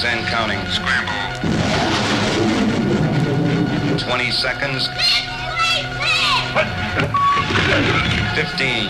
seconds 0.00 0.04
and 0.04 0.26
counting. 0.28 0.58
Scramble. 0.70 1.12
20 3.98 4.30
seconds. 4.30 4.88
15. 8.34 8.88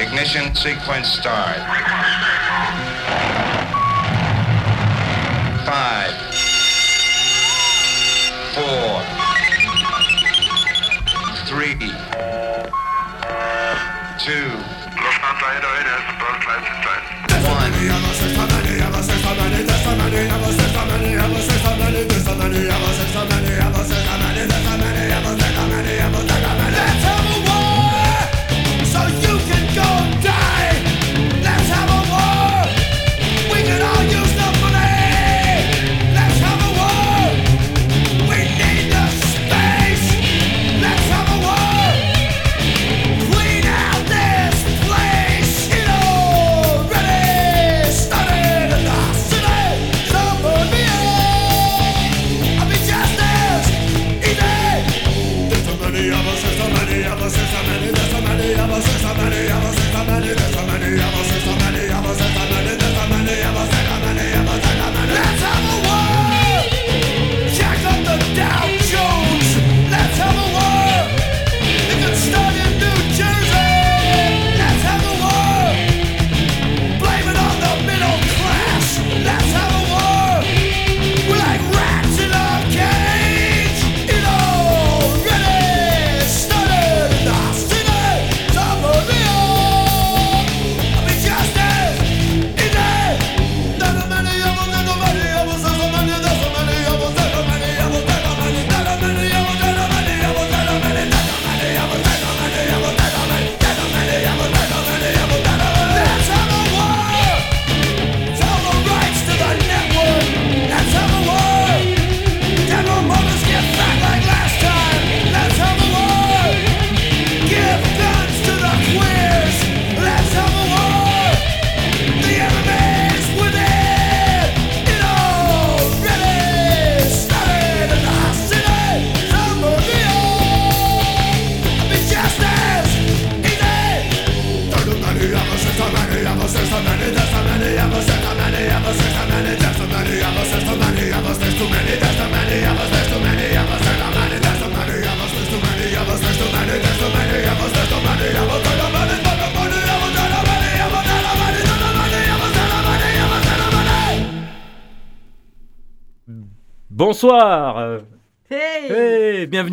Ignition 0.00 0.54
sequence 0.54 1.08
start. 1.08 1.58
many, 20.18 20.30
ever 20.30 20.52
since 20.52 20.74
how 20.74 20.84
many, 20.86 21.14
ever 21.14 21.40
since 21.40 21.62
how 21.62 21.76
many, 21.76 22.04
this 22.04 22.26
how 22.26 22.34
many, 22.34 22.68
ever 22.68 22.87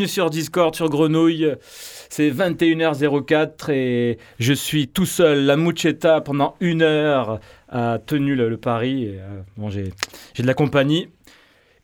Sur 0.08 0.30
Discord, 0.30 0.76
sur 0.76 0.90
Grenouille. 0.90 1.56
C'est 2.10 2.30
21h04 2.30 3.72
et 3.72 4.18
je 4.40 4.54
suis 4.54 4.88
tout 4.88 5.06
seul, 5.06 5.46
la 5.46 5.58
Muchetta, 5.58 6.22
pendant 6.22 6.56
une 6.60 6.82
heure, 6.82 7.40
a 7.70 8.00
tenu 8.00 8.36
le, 8.36 8.58
pari. 8.58 9.08
Euh, 9.08 9.42
bon, 9.58 9.70
j'ai 9.70 9.92
de 10.38 10.48
la 10.48 10.54
compagnie. 10.54 11.10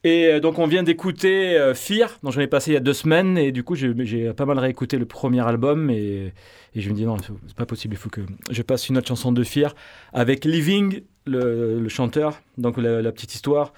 Et 0.04 0.28
euh, 0.28 0.40
donc 0.40 0.59
on 0.59 0.68
vient 0.68 0.84
d'écouter 0.84 1.58
euh, 1.58 1.74
Fear, 1.74 2.18
dont 2.24 2.32
j'en 2.32 2.42
ai 2.42 2.48
passé 2.48 2.72
il 2.72 2.74
y 2.76 2.78
a 2.78 2.82
deux 2.82 2.94
semaines, 2.94 3.38
et 3.38 3.52
du 3.52 3.64
coup 3.64 3.76
j'ai 3.76 4.34
pas 4.34 4.46
mal 4.46 4.58
réécouté 4.58 4.98
le 4.98 5.06
premier 5.06 5.46
album, 5.48 5.90
et, 5.90 6.34
et 6.76 6.82
je 6.82 6.90
me 6.90 6.96
dis 6.96 7.06
non, 7.06 7.18
c'est 7.20 7.56
pas 7.56 7.66
possible, 7.68 7.94
il 7.94 7.98
faut 7.98 8.09
que 8.09 8.22
je 8.50 8.62
passe 8.62 8.90
une 8.90 8.98
autre 8.98 9.08
chanson 9.08 9.32
de 9.32 9.44
Fear, 9.44 9.76
avec 10.12 10.46
Living, 10.46 11.02
le, 11.26 11.80
le 11.80 11.90
chanteur, 11.90 12.42
donc 12.58 12.78
la 12.78 13.12
petite 13.12 13.36
histoire. 13.36 13.74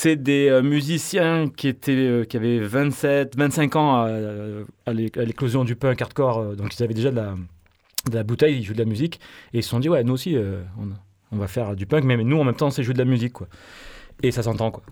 C'est 0.00 0.14
des 0.14 0.48
euh, 0.48 0.62
musiciens 0.62 1.48
qui, 1.48 1.66
étaient, 1.66 1.90
euh, 1.90 2.22
qui 2.24 2.36
avaient 2.36 2.60
27, 2.60 3.36
25 3.36 3.74
ans 3.74 3.96
à, 3.96 4.08
à 4.86 4.92
l'é- 4.92 5.10
à 5.16 5.22
l'éclosion 5.22 5.64
du 5.64 5.74
punk 5.74 6.00
hardcore, 6.00 6.38
euh, 6.38 6.54
donc 6.54 6.78
ils 6.78 6.84
avaient 6.84 6.94
déjà 6.94 7.10
de 7.10 7.20
la, 8.12 8.22
bouteille, 8.22 8.58
ils 8.58 8.62
jouent 8.62 8.74
de 8.74 8.78
la 8.78 8.84
musique, 8.84 9.18
et 9.52 9.58
ils 9.58 9.62
se 9.64 9.70
sont 9.70 9.80
dit, 9.80 9.88
ouais, 9.88 10.04
nous 10.04 10.12
aussi, 10.12 10.36
on, 11.32 11.36
va 11.36 11.48
faire 11.48 11.74
du 11.74 11.86
punk, 11.86 12.04
mais 12.04 12.16
nous 12.16 12.38
en 12.38 12.44
même 12.44 12.54
temps, 12.54 12.68
on 12.68 12.70
sait 12.70 12.84
jouer 12.84 12.94
de 12.94 13.00
la 13.00 13.04
musique, 13.06 13.32
quoi. 13.32 13.48
Et 14.22 14.30
ça 14.30 14.44
s'entend, 14.44 14.70
quoi. 14.70 14.84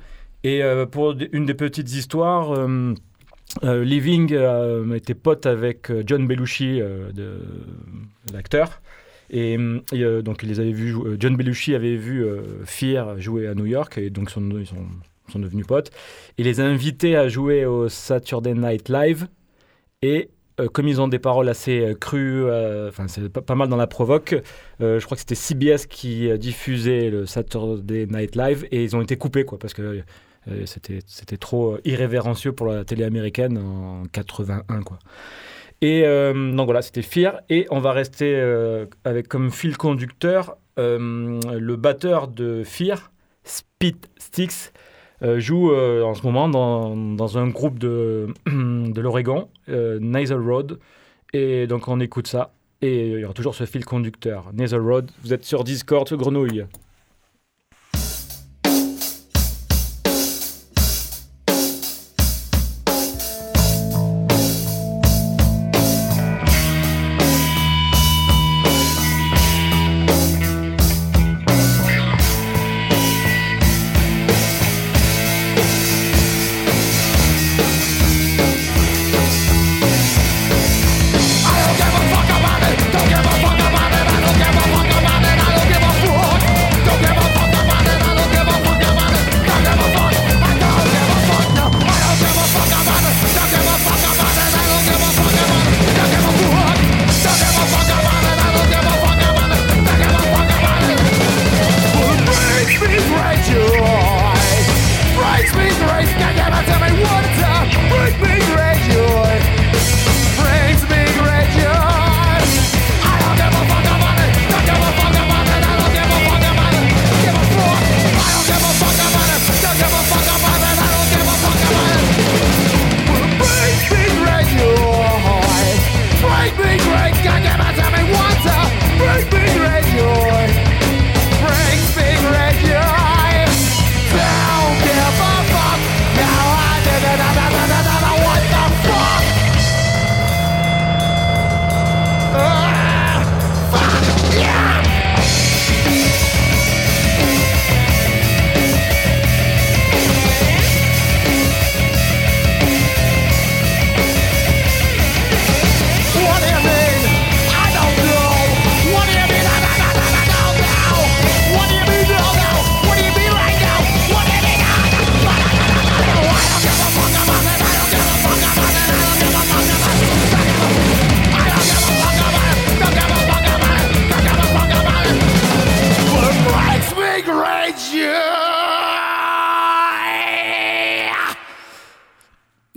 Et 0.42 0.60
pour 0.90 1.14
une 1.30 1.46
des 1.46 1.54
petites 1.54 1.92
histoires, 1.92 2.66
Living 3.62 4.36
était 4.92 5.14
pote 5.14 5.46
avec 5.46 5.92
John 6.04 6.26
Belushi, 6.26 6.80
l'acteur. 8.32 8.82
Et, 9.30 9.56
euh, 9.58 10.22
donc, 10.22 10.42
ils 10.42 10.48
les 10.48 10.60
avaient 10.60 10.72
vus, 10.72 10.94
euh, 10.94 11.16
John 11.18 11.36
Belushi 11.36 11.74
avait 11.74 11.96
vu 11.96 12.24
euh, 12.24 12.42
Fear 12.64 13.20
jouer 13.20 13.48
à 13.48 13.54
New 13.54 13.66
York, 13.66 13.98
et 13.98 14.10
donc 14.10 14.30
ils 14.30 14.66
sont, 14.66 15.38
devenus 15.38 15.66
potes. 15.66 15.90
Il 16.38 16.44
les 16.44 16.60
a 16.60 16.64
invités 16.64 17.16
à 17.16 17.28
jouer 17.28 17.64
au 17.66 17.88
Saturday 17.88 18.54
Night 18.54 18.88
Live. 18.88 19.26
Et 20.02 20.30
comme 20.72 20.88
ils 20.88 21.00
ont 21.00 21.08
des 21.08 21.18
paroles 21.18 21.48
assez 21.48 21.94
crues, 22.00 22.44
enfin 22.88 23.08
c'est 23.08 23.28
pas, 23.28 23.54
mal 23.54 23.68
dans 23.68 23.76
la 23.76 23.86
provoque, 23.86 24.34
je 24.80 25.04
crois 25.04 25.16
que 25.16 25.20
c'était 25.20 25.34
CBS 25.34 25.86
qui 25.86 26.30
diffusait 26.38 27.10
le 27.10 27.26
Saturday 27.26 28.06
Night 28.06 28.36
Live 28.36 28.66
et 28.70 28.84
ils 28.84 28.96
ont 28.96 29.02
été 29.02 29.16
coupés 29.16 29.44
quoi 29.44 29.58
parce 29.58 29.74
que 29.74 30.02
c'était 30.64 31.36
trop 31.36 31.76
irrévérencieux 31.84 32.52
pour 32.52 32.68
la 32.68 32.84
télé 32.84 33.04
américaine 33.04 33.58
en 33.58 34.04
81 34.12 34.82
quoi. 34.82 34.98
Et 35.82 36.04
euh, 36.04 36.52
donc 36.52 36.66
voilà, 36.66 36.82
c'était 36.82 37.02
Fear 37.02 37.40
et 37.50 37.66
on 37.70 37.80
va 37.80 37.92
rester 37.92 38.34
euh, 38.34 38.86
avec 39.04 39.28
comme 39.28 39.50
fil 39.50 39.76
conducteur 39.76 40.56
euh, 40.78 41.40
le 41.58 41.76
batteur 41.76 42.28
de 42.28 42.62
Fear, 42.64 43.10
Spit 43.44 43.96
Sticks. 44.18 44.72
joue 45.22 45.74
en 45.74 46.14
ce 46.14 46.22
moment 46.22 46.48
dans, 46.48 46.96
dans 46.96 47.38
un 47.38 47.48
groupe 47.48 47.78
de, 47.78 48.28
de 48.46 49.00
l'Oregon, 49.00 49.48
euh, 49.68 49.98
Road. 50.30 50.78
Et 51.32 51.66
donc 51.66 51.88
on 51.88 52.00
écoute 52.00 52.26
ça. 52.26 52.52
Et 52.82 53.08
il 53.08 53.20
y 53.20 53.24
aura 53.24 53.34
toujours 53.34 53.54
ce 53.54 53.64
fil 53.64 53.84
conducteur. 53.84 54.50
Nasal 54.52 54.80
Road, 54.80 55.10
vous 55.22 55.32
êtes 55.32 55.44
sur 55.44 55.64
Discord, 55.64 56.12
Grenouille. 56.12 56.66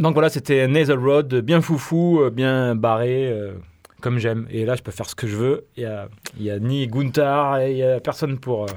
Donc 0.09 0.15
voilà, 0.15 0.29
c'était 0.29 0.67
Nasal 0.67 0.97
Road, 0.97 1.35
bien 1.35 1.61
foufou, 1.61 2.21
euh, 2.21 2.31
bien 2.31 2.73
barré, 2.73 3.27
euh, 3.27 3.53
comme 4.01 4.17
j'aime. 4.17 4.47
Et 4.49 4.65
là, 4.65 4.73
je 4.73 4.81
peux 4.81 4.89
faire 4.89 5.07
ce 5.07 5.13
que 5.13 5.27
je 5.27 5.35
veux. 5.35 5.67
Il 5.77 5.83
y 5.83 5.85
a, 6.49 6.53
a 6.55 6.57
ni 6.57 6.87
Gunther, 6.87 7.67
il 7.67 7.77
y 7.77 7.83
a 7.83 7.99
personne 7.99 8.39
pour. 8.39 8.63
euh, 8.63 8.73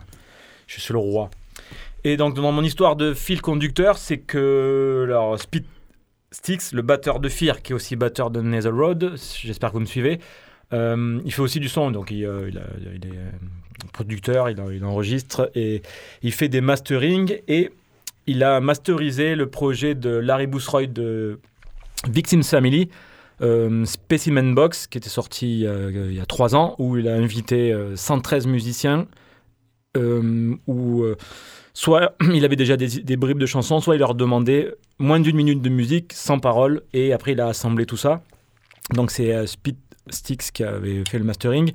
je 0.67 0.79
suis 0.79 0.93
le 0.93 0.99
roi. 0.99 1.31
Et 2.05 2.19
donc, 2.19 2.35
dans 2.35 2.53
mon 2.53 2.63
histoire 2.63 2.97
de 2.97 3.15
fil 3.15 3.41
conducteur, 3.41 3.97
c'est 3.97 4.19
que 4.19 5.05
alors, 5.09 5.41
Speed 5.41 5.65
Sticks, 6.33 6.73
le 6.75 6.83
batteur 6.83 7.19
de 7.19 7.31
Fear, 7.31 7.63
qui 7.63 7.73
est 7.73 7.75
aussi 7.75 7.97
batteur 7.97 8.31
de 8.31 8.43
Nasal 8.43 8.75
Road, 8.75 9.15
j'espère 9.43 9.71
que 9.71 9.77
vous 9.77 9.81
me 9.81 9.87
suivez, 9.87 10.21
il 10.71 11.33
fait 11.33 11.41
aussi 11.41 11.61
du 11.61 11.71
son, 11.71 11.91
donc 11.91 12.11
il, 12.11 12.25
est 12.25 13.91
producteur, 13.95 14.51
il, 14.51 14.85
enregistre 14.85 15.51
et 15.55 15.81
il 16.23 16.33
fait 16.33 16.51
des 16.51 16.61
mastering 16.61 17.39
et 17.49 17.71
il 18.27 18.43
a 18.45 18.61
masterisé 18.61 19.35
le 19.35 19.49
projet 19.49 19.95
de 19.95 20.11
Larry 20.11 20.47
Boosroyd 20.47 20.93
de 20.93 21.41
Victims 22.09 22.43
Family, 22.43 22.89
euh, 23.41 23.85
Specimen 23.85 24.55
Box, 24.55 24.87
qui 24.87 24.99
était 24.99 25.09
sorti 25.09 25.67
euh, 25.67 26.09
il 26.11 26.15
y 26.15 26.21
a 26.21 26.27
trois 26.27 26.55
ans, 26.55 26.75
où 26.79 26.97
il 26.97 27.09
a 27.09 27.15
invité 27.15 27.73
euh, 27.73 27.97
113 27.97 28.47
musiciens, 28.47 29.07
euh, 29.97 30.55
où 30.67 31.03
euh, 31.03 31.17
soit 31.75 32.15
il 32.33 32.45
avait 32.45 32.57
déjà 32.57 32.77
des, 32.77 33.17
bribes 33.17 33.39
de 33.39 33.47
chansons, 33.47 33.81
soit 33.81 33.97
il 33.97 33.99
leur 33.99 34.15
demandait 34.15 34.73
moins 34.99 35.21
d'une 35.21 35.37
minute 35.37 35.63
de 35.63 35.69
musique, 35.69 36.13
sans 36.13 36.39
parole, 36.39 36.83
et 36.93 37.13
après 37.13 37.33
il 37.33 37.41
a 37.41 37.49
assemblé 37.49 37.87
tout 37.87 37.97
ça. 37.97 38.23
Donc 38.95 39.11
c'est 39.11 39.47
Speed 39.47 39.77
Sticks 40.11 40.53
qui 40.53 40.65
avait 40.65 41.05
fait 41.09 41.19
le 41.19 41.25
mastering. 41.25 41.73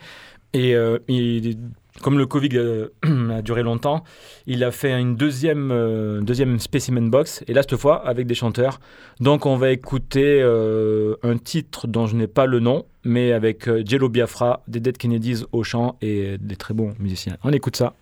Et 0.53 0.75
il- 1.07 1.57
comme 2.01 2.17
le 2.17 2.25
Covid 2.25 2.49
euh, 2.53 2.87
a 3.37 3.41
duré 3.41 3.63
longtemps, 3.63 4.03
il 4.45 4.63
a 4.63 4.71
fait 4.71 4.99
une 4.99 5.15
deuxième, 5.15 5.71
euh, 5.71 6.21
deuxième 6.21 6.59
specimen 6.59 7.09
box, 7.09 7.43
et 7.47 7.53
là 7.53 7.61
cette 7.61 7.77
fois 7.77 8.07
avec 8.07 8.27
des 8.27 8.35
chanteurs. 8.35 8.79
Donc 9.19 9.45
on 9.45 9.57
va 9.57 9.71
écouter 9.71 10.41
euh, 10.41 11.15
un 11.23 11.37
titre 11.37 11.87
dont 11.87 12.07
je 12.07 12.15
n'ai 12.15 12.27
pas 12.27 12.45
le 12.45 12.59
nom, 12.59 12.85
mais 13.03 13.31
avec 13.31 13.69
Jello 13.85 14.09
Biafra, 14.09 14.63
des 14.67 14.79
Dead 14.79 14.97
Kennedys 14.97 15.43
au 15.51 15.63
chant 15.63 15.97
et 16.01 16.37
des 16.37 16.55
très 16.55 16.73
bons 16.73 16.93
musiciens. 16.99 17.37
On 17.43 17.51
écoute 17.53 17.75
ça. 17.75 17.93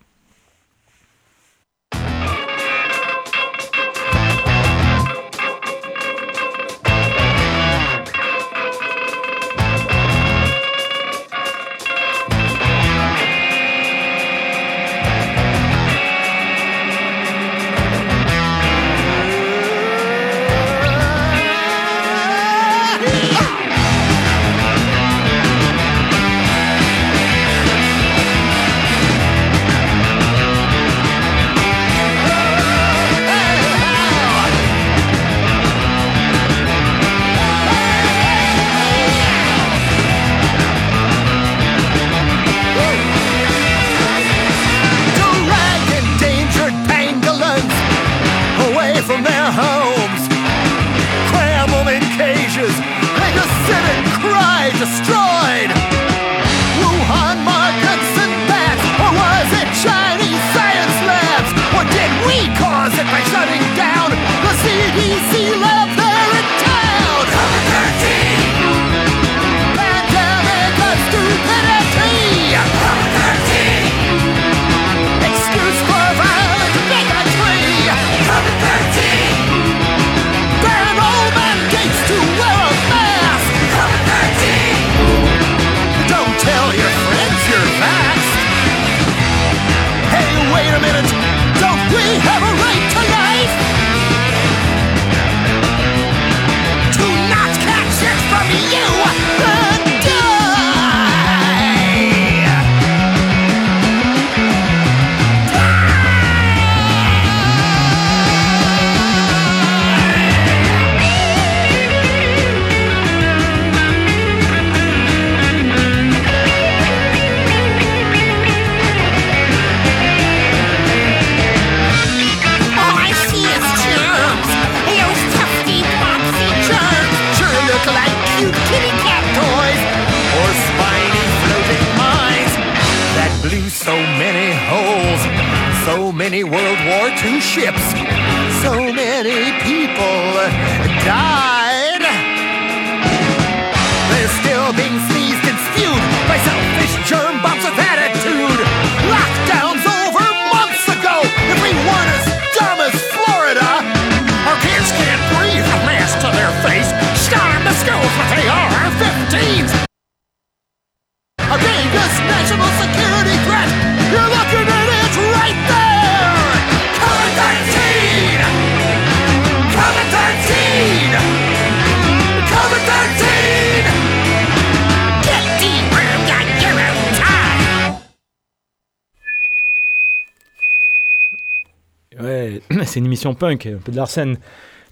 C'est 182.86 183.00
une 183.00 183.06
émission 183.06 183.34
punk, 183.34 183.66
un 183.66 183.78
peu 183.78 183.92
de 183.92 183.96
l'arsène. 183.96 184.38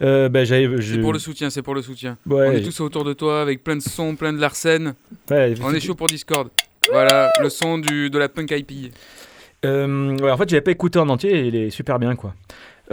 Euh, 0.02 0.28
ben, 0.28 0.44
C'est 0.44 0.98
pour 1.00 1.12
le 1.12 1.18
soutien, 1.18 1.50
c'est 1.50 1.62
pour 1.62 1.74
le 1.74 1.82
soutien. 1.82 2.18
Ouais, 2.26 2.48
On 2.48 2.52
est 2.52 2.62
tous 2.62 2.80
autour 2.80 3.04
de 3.04 3.12
toi 3.12 3.40
avec 3.40 3.62
plein 3.62 3.76
de 3.76 3.82
sons, 3.82 4.16
plein 4.16 4.32
de 4.32 4.40
ouais, 4.40 5.54
On 5.62 5.72
est 5.72 5.80
chaud 5.80 5.94
pour 5.94 6.08
Discord. 6.08 6.48
Voilà, 6.90 7.30
le 7.40 7.48
son 7.48 7.78
du, 7.78 8.10
de 8.10 8.18
la 8.18 8.28
punk 8.28 8.50
IP. 8.50 8.92
Euh, 9.64 10.16
ouais, 10.18 10.30
en 10.30 10.36
fait, 10.36 10.48
j'avais 10.48 10.60
pas 10.60 10.72
écouté 10.72 10.98
en 10.98 11.08
entier 11.08 11.30
et 11.34 11.46
il 11.46 11.56
est 11.56 11.70
super 11.70 11.98
bien, 11.98 12.14
quoi. 12.16 12.34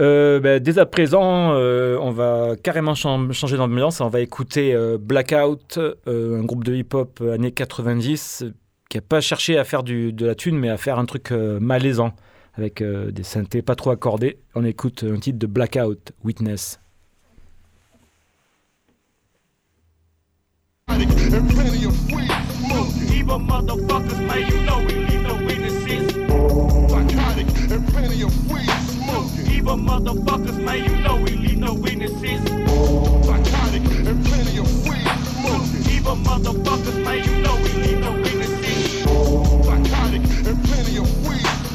Euh, 0.00 0.40
ben, 0.40 0.58
dès 0.58 0.78
à 0.78 0.86
présent, 0.86 1.52
euh, 1.54 1.98
on 2.00 2.12
va 2.12 2.54
carrément 2.62 2.94
chan- 2.94 3.30
changer 3.32 3.58
d'ambiance. 3.58 4.00
On 4.00 4.08
va 4.08 4.20
écouter 4.20 4.72
euh, 4.74 4.96
Blackout, 4.98 5.78
un 6.06 6.44
groupe 6.44 6.64
de 6.64 6.74
hip-hop 6.74 7.20
années 7.20 7.52
90 7.52 8.44
euh, 8.44 8.52
qui 8.88 8.96
a 8.96 9.02
pas 9.02 9.20
cherché 9.20 9.58
à 9.58 9.64
faire 9.64 9.82
du, 9.82 10.12
de 10.12 10.24
la 10.24 10.34
thune, 10.34 10.56
mais 10.58 10.70
à 10.70 10.78
faire 10.78 10.98
un 10.98 11.04
truc 11.04 11.30
malaisant 11.32 12.12
avec 12.54 12.80
euh, 12.80 13.10
des 13.10 13.22
synthés 13.22 13.62
pas 13.62 13.74
trop 13.74 13.90
accordés. 13.90 14.38
On 14.54 14.64
écoute 14.64 15.04
un 15.08 15.18
titre 15.18 15.38
de 15.38 15.46
Blackout, 15.46 16.12
Witness. 16.24 16.78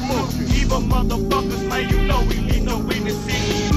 fool. 0.08 0.26
Evil 0.56 0.80
motherfuckers, 0.80 1.68
man, 1.68 1.88
you 1.88 2.00
know 2.08 2.24
we 2.24 2.40
need 2.40 2.64
no 2.64 2.78
witnesses. 2.78 3.72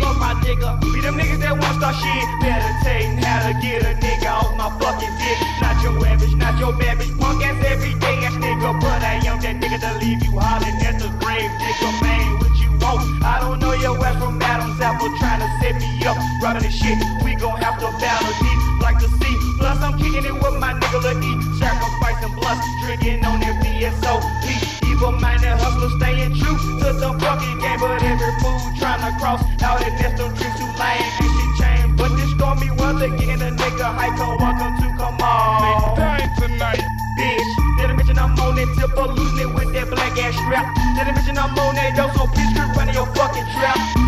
Look 0.00 0.16
my 0.16 0.32
nigga. 0.40 0.80
Be 0.80 1.00
them 1.04 1.20
niggas 1.20 1.40
that 1.44 1.52
won't 1.60 1.76
start 1.76 1.94
shit. 2.00 2.26
Meditating 2.40 3.20
how 3.20 3.44
to 3.44 3.52
get 3.60 3.84
a 3.84 3.92
nigga 4.00 4.32
off 4.32 4.56
my 4.56 4.72
fucking 4.80 5.12
dick. 5.20 5.38
Not 5.60 5.76
your 5.84 5.94
average, 6.08 6.34
not 6.40 6.56
your 6.58 6.72
babbage. 6.72 7.12
Punk 7.20 7.44
ass 7.44 7.60
everyday 7.68 8.16
ass 8.24 8.36
nigga. 8.40 8.80
But 8.80 9.04
I 9.04 9.20
am 9.28 9.38
that 9.44 9.60
nigga 9.60 9.78
to 9.84 9.92
leave 10.00 10.24
you 10.24 10.32
hollering 10.40 10.80
at 10.80 10.96
the 10.96 11.12
grave. 11.20 11.52
Nigga, 11.60 11.88
man, 12.00 12.40
what 12.40 12.54
you 12.56 12.70
want? 12.80 13.04
I 13.22 13.40
don't 13.44 13.60
know 13.60 13.76
your 13.76 14.00
ass 14.00 14.16
from 14.16 14.40
Adam's 14.40 14.80
apple. 14.80 15.12
Trying 15.20 15.44
to 15.44 15.48
set 15.60 15.76
me 15.76 15.88
up. 16.08 16.16
Robbing 16.40 16.64
the 16.64 16.72
shit. 16.72 16.96
We 17.20 17.36
gon' 17.36 17.60
have 17.60 17.76
to 17.84 17.88
battle 18.00 18.32
deep 18.40 18.60
like 18.80 18.98
the 19.04 19.08
sea. 19.20 19.36
Plus, 19.60 19.78
I'm 19.84 20.00
kicking 20.00 20.24
it 20.24 20.32
with 20.32 20.56
my 20.56 20.72
nigga 20.72 21.00
to 21.04 21.12
eat. 21.12 21.40
Sacrificing 21.60 22.32
blood. 22.40 22.56
Drinking 22.88 23.20
on 23.28 23.40
that 23.44 23.60
BSOP. 23.60 24.69
Evil 25.00 25.12
minded 25.12 25.56
hustler 25.56 25.88
staying 25.96 26.36
true 26.36 26.60
to 26.76 26.92
the 26.92 27.08
fucking 27.24 27.56
game, 27.56 27.80
but 27.80 28.04
every 28.04 28.32
move 28.44 28.60
trying 28.76 29.00
to 29.00 29.08
cross 29.16 29.40
out 29.64 29.80
and 29.80 29.96
that's 29.96 30.12
them 30.20 30.28
dreams 30.36 30.52
too 30.60 30.68
lame. 30.76 31.00
Ain't 31.00 31.16
shit 31.16 31.52
changed, 31.56 31.96
but 31.96 32.12
this 32.20 32.28
stormy 32.36 32.68
weather 32.76 33.08
getting 33.16 33.40
a 33.40 33.48
nigga 33.48 33.88
hype. 33.96 34.12
So 34.20 34.28
welcome 34.36 34.76
to 34.76 34.88
come 35.00 35.16
on, 35.24 35.96
Die 35.96 36.28
tonight. 36.36 36.84
bitch. 37.16 37.50
Did 37.80 37.88
I 37.88 37.96
mention 37.96 38.18
I'm 38.18 38.36
on 38.44 38.56
that 38.56 38.68
tip 38.76 38.92
of 38.92 39.16
losing 39.16 39.48
it 39.48 39.54
with 39.54 39.72
that 39.72 39.88
black 39.88 40.12
ass 40.20 40.36
strap? 40.36 40.68
Did 40.92 41.08
I 41.08 41.12
mention 41.16 41.38
I'm 41.38 41.56
on 41.56 41.74
that 41.76 41.96
dope 41.96 42.12
so 42.12 42.28
bitch 42.36 42.52
quit 42.52 42.76
running 42.76 42.92
your 42.92 43.06
fucking 43.16 43.48
trap? 43.56 43.99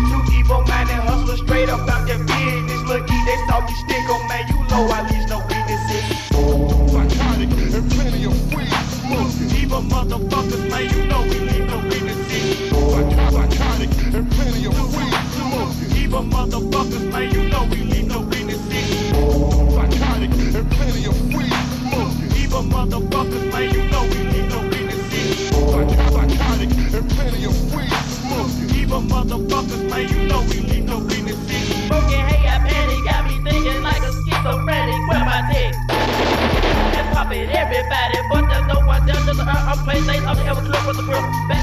Playing 39.83 40.05
late, 40.05 40.23
I'm 40.23 40.37
the 40.37 40.45
ever 40.45 40.61
club 40.61 40.87
with 40.87 40.95
the 40.95 41.03
grill. 41.03 41.21
Backpack 41.51 41.62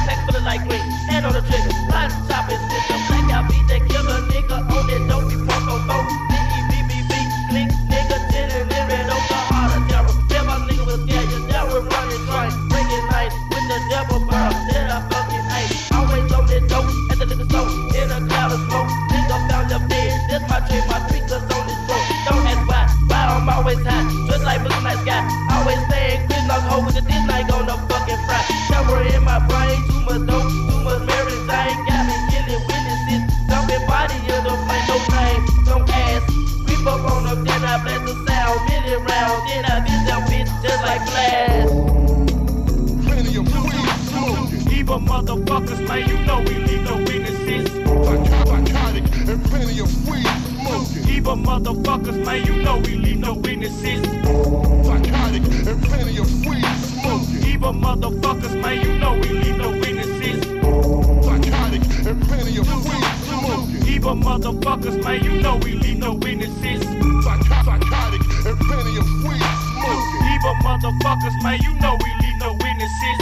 motherfuckers, 64.30 65.02
man, 65.02 65.24
you 65.24 65.42
know 65.42 65.56
we 65.56 65.74
leave 65.74 65.98
no 65.98 66.14
witnesses. 66.14 66.86
Psychotic 67.26 68.22
and 68.46 68.58
plenty 68.62 68.94
of 69.02 69.06
weed 69.26 69.42
smoking. 69.74 70.22
Evil 70.30 70.54
motherfuckers, 70.62 71.34
man, 71.42 71.58
you 71.66 71.74
know 71.82 71.98
we 71.98 72.10
leave 72.22 72.38
no 72.38 72.52
witnesses. 72.62 73.18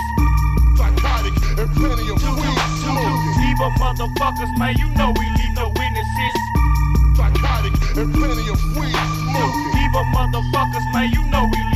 Psychotic 0.76 1.32
and 1.56 1.70
plenty 1.80 2.04
of 2.12 2.20
weed 2.20 2.60
smoking. 2.84 3.34
Evil 3.48 3.72
motherfuckers, 3.80 4.52
man, 4.58 4.76
you 4.76 4.88
know 5.00 5.08
we 5.16 5.24
leave 5.40 5.54
no 5.56 5.72
witnesses. 5.80 6.36
Psychotic 7.16 7.72
and 7.96 8.12
plenty 8.12 8.44
of 8.52 8.60
weed 8.76 9.00
smoking. 9.32 9.72
Evil 9.80 10.04
motherfuckers, 10.12 10.92
man, 10.92 11.08
you 11.10 11.24
know 11.32 11.48
we 11.48 11.67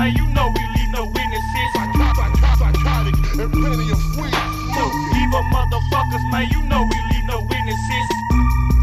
man, 0.00 0.16
you 0.16 0.26
know 0.32 0.48
we 0.56 0.62
leave 0.76 0.90
no 0.96 1.04
witnesses. 1.04 1.68
Psycho- 1.76 2.14
Psycho- 2.16 2.56
Psychotic 2.60 3.14
and 3.40 3.52
plenty 3.52 3.86
of 3.92 4.00
weed 4.16 4.32
smoking. 4.72 5.20
Evil 5.20 5.44
motherfuckers, 5.52 6.24
man, 6.32 6.48
you 6.50 6.60
know 6.64 6.82
we 6.90 6.98
leave 7.12 7.26
no 7.28 7.38
witnesses. 7.52 8.06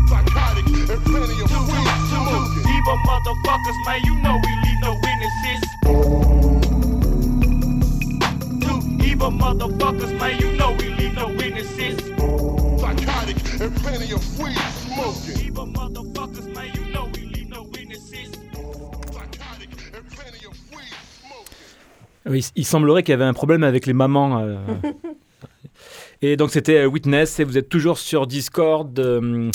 Psychotic 0.10 0.66
and 0.94 1.02
plenty 1.10 1.38
of 1.42 1.50
weed. 1.70 1.90
Evil 2.76 2.98
motherfuckers, 3.10 3.78
man, 3.86 4.00
you 4.06 4.16
know 4.22 4.27
Oui, 22.38 22.48
il 22.56 22.66
semblerait 22.66 23.02
qu'il 23.02 23.14
y 23.14 23.16
avait 23.16 23.24
un 23.24 23.34
problème 23.34 23.64
avec 23.64 23.88
les 23.88 23.94
mamans. 23.94 24.40
euh. 24.44 24.58
et 26.22 26.38
donc 26.38 26.52
c'était 26.52 26.84
euh, 26.84 26.86
Witness 26.86 27.40
et 27.40 27.44
vous 27.44 27.58
êtes 27.58 27.68
toujours 27.68 27.98
sur 27.98 28.28
Discord. 28.28 29.00
euh, 29.00 29.50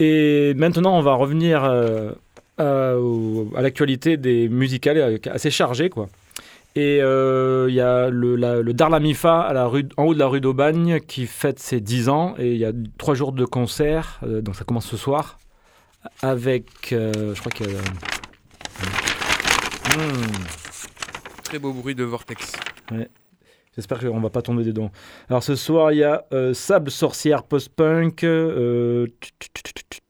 et 0.00 0.54
maintenant 0.56 0.96
on 0.96 1.02
va 1.02 1.12
revenir 1.12 1.64
euh, 1.64 2.12
à, 2.56 3.60
l'actualité 3.60 4.16
des 4.16 4.48
musicales 4.48 5.18
assez 5.30 5.50
chargée 5.50 5.90
quoi. 5.90 6.08
Et 6.76 6.96
il 7.00 7.74
y 7.74 7.80
a 7.82 8.08
le, 8.08 8.36
la- 8.36 8.62
le 8.62 8.72
Darlamifa 8.72 9.40
à 9.42 9.52
la 9.52 9.66
rue, 9.66 9.86
en 9.98 10.04
haut 10.04 10.14
de 10.14 10.18
la 10.18 10.28
rue 10.28 10.40
d'Aubagne 10.40 11.00
qui 11.06 11.26
fête 11.26 11.58
ses 11.58 11.80
10 11.80 12.08
ans 12.08 12.36
et 12.38 12.52
il 12.52 12.56
y 12.58 12.64
a 12.64 12.72
trois 12.96 13.14
jours 13.14 13.32
de 13.32 13.44
concert, 13.44 14.20
donc 14.26 14.56
ça 14.56 14.64
commence 14.64 14.86
ce 14.86 14.96
soir 14.96 15.38
avec, 16.22 16.68
je 16.90 17.38
crois 17.38 17.52
que... 17.52 17.64
Hmm. 19.98 20.67
Très 21.48 21.58
beau 21.58 21.72
bruit 21.72 21.94
de 21.94 22.04
vortex. 22.04 22.52
J'espère 23.74 24.00
qu'on 24.00 24.20
va 24.20 24.28
pas 24.28 24.42
tomber 24.42 24.64
dedans. 24.64 24.90
Alors 25.30 25.42
ce 25.42 25.56
soir, 25.56 25.92
il 25.92 25.98
y 26.00 26.04
a 26.04 26.26
euh, 26.34 26.52
Sable 26.52 26.90
Sorcière 26.90 27.42
post-punk, 27.42 28.22
euh, 28.22 29.06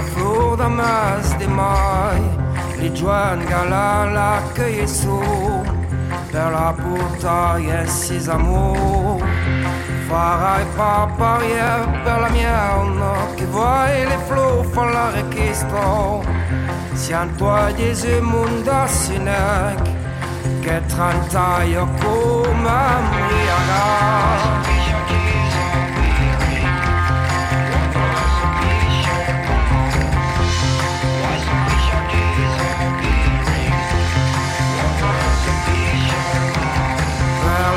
La 0.00 0.06
flor 0.12 0.56
da 0.56 0.68
mas 0.68 1.36
de 1.38 1.46
mai 1.46 2.20
li 2.80 2.90
giovani 2.92 3.44
galala 3.44 4.42
che 4.54 4.86
su 4.86 5.20
per 6.30 6.50
la 6.52 6.72
portaia 6.80 7.82
e 7.82 7.86
ses 7.86 8.28
amours. 8.28 9.22
Farai 10.08 10.64
barrière 11.18 11.86
per 12.04 12.18
la 12.20 12.28
mienne 12.30 13.12
che 13.36 13.44
vuoi 13.44 14.06
le 14.10 14.18
flor 14.26 14.64
fa 14.72 14.84
la 14.84 15.10
requisto 15.10 16.24
siamo 16.94 17.34
toi 17.36 17.72
des 17.74 18.02
mondo 18.20 18.86
sinec 18.86 19.82
che 20.62 20.82
trentaio 20.86 21.86
come 22.00 22.80
mriaga 23.10 24.69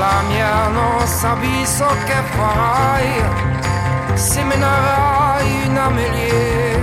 Per 0.04 0.12
la 0.12 0.22
mia 0.28 0.68
non 0.68 1.08
sabiso 1.08 1.86
che 2.04 2.20
farai 2.36 3.24
Semenerai 4.16 5.68
una 5.70 5.88
melie 5.88 6.76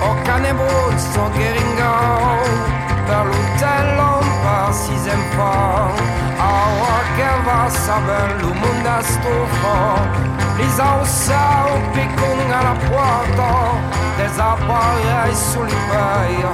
O 0.00 0.16
cane 0.24 0.52
bruzzo 0.52 1.30
che 1.36 1.52
ringau 1.52 2.42
Per 3.06 3.24
l'utello 3.24 4.18
un 4.18 4.72
six 4.72 5.06
enfants 5.06 6.02
Aua 6.38 6.96
che 7.14 7.30
va 7.44 7.68
saber 7.68 8.42
lo 8.42 8.52
mondo 8.52 8.88
a 8.88 9.00
stufo 9.00 9.76
Lisa 10.56 10.96
o 10.96 11.80
piccun 11.92 12.50
alla 12.50 12.74
porta 12.90 13.78
Desaparei 14.16 15.34
sull'impeio 15.34 16.50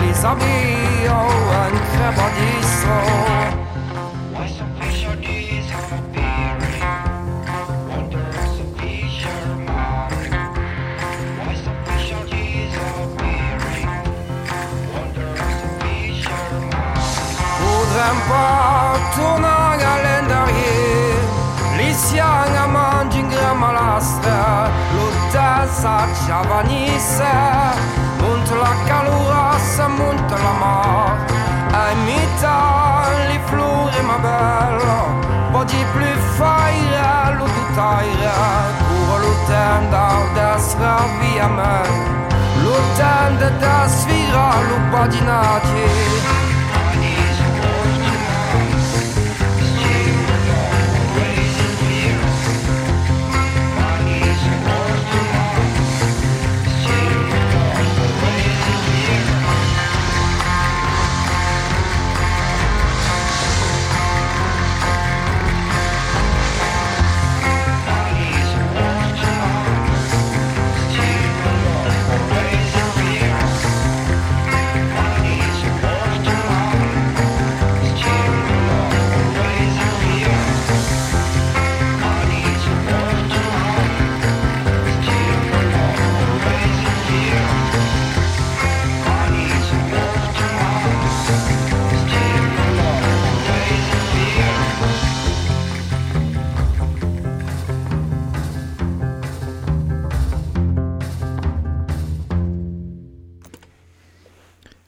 Lisa 0.00 0.34
bio 0.34 1.18
en 1.62 1.80
crepadiso 1.92 3.50
Potrem 4.32 4.71
pas 19.22 19.38
tourner 19.38 19.78
calendarier. 19.78 21.14
Lisian 21.76 22.56
a 22.56 22.66
mangi 22.66 23.20
in 23.20 23.28
gran 23.28 23.58
malastra. 23.58 24.70
L'hotel 24.94 25.68
sa 25.70 26.06
giavanisse 26.26 27.32
Monte 28.20 28.54
la 28.54 28.74
calurassa, 28.86 29.88
monte 29.88 30.34
la 30.36 30.52
mar 30.62 31.16
A 31.72 31.90
imita 31.92 32.56
li 33.28 33.40
flori 33.46 34.02
ma 34.02 34.18
bello 34.18 35.50
Po 35.50 35.64
di 35.64 35.84
più 35.92 36.14
faira 36.36 37.30
lo 37.38 37.44
tutaira 37.44 38.36
Curo 38.86 39.18
l'hotel 39.18 39.88
d'ardesra 39.88 40.96
via 41.20 41.48
me 41.48 41.80
L'hotel 42.62 43.58
da 43.58 43.88
sfira 43.88 44.50
lo 44.68 44.76
badinati 44.90 46.51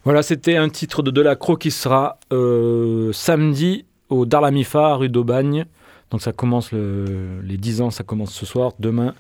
Voilà, 0.05 0.23
c'était 0.23 0.57
un 0.57 0.69
titre 0.69 1.03
de 1.03 1.11
Delacroix 1.11 1.57
qui 1.57 1.71
sera 1.71 2.19
euh, 2.33 3.11
samedi 3.13 3.87
au 4.11 4.27
Darlamifa, 4.27 4.95
rue 4.97 5.09
d'Aubagne. 5.09 5.65
Donc 6.11 6.21
ça 6.21 6.33
commence, 6.33 6.73
le- 6.73 7.41
les 7.43 7.57
10 7.57 7.81
ans, 7.81 7.91
ça 7.91 8.05
commence 8.05 8.33
ce 8.33 8.45
soir, 8.45 8.73
demain, 8.79 9.15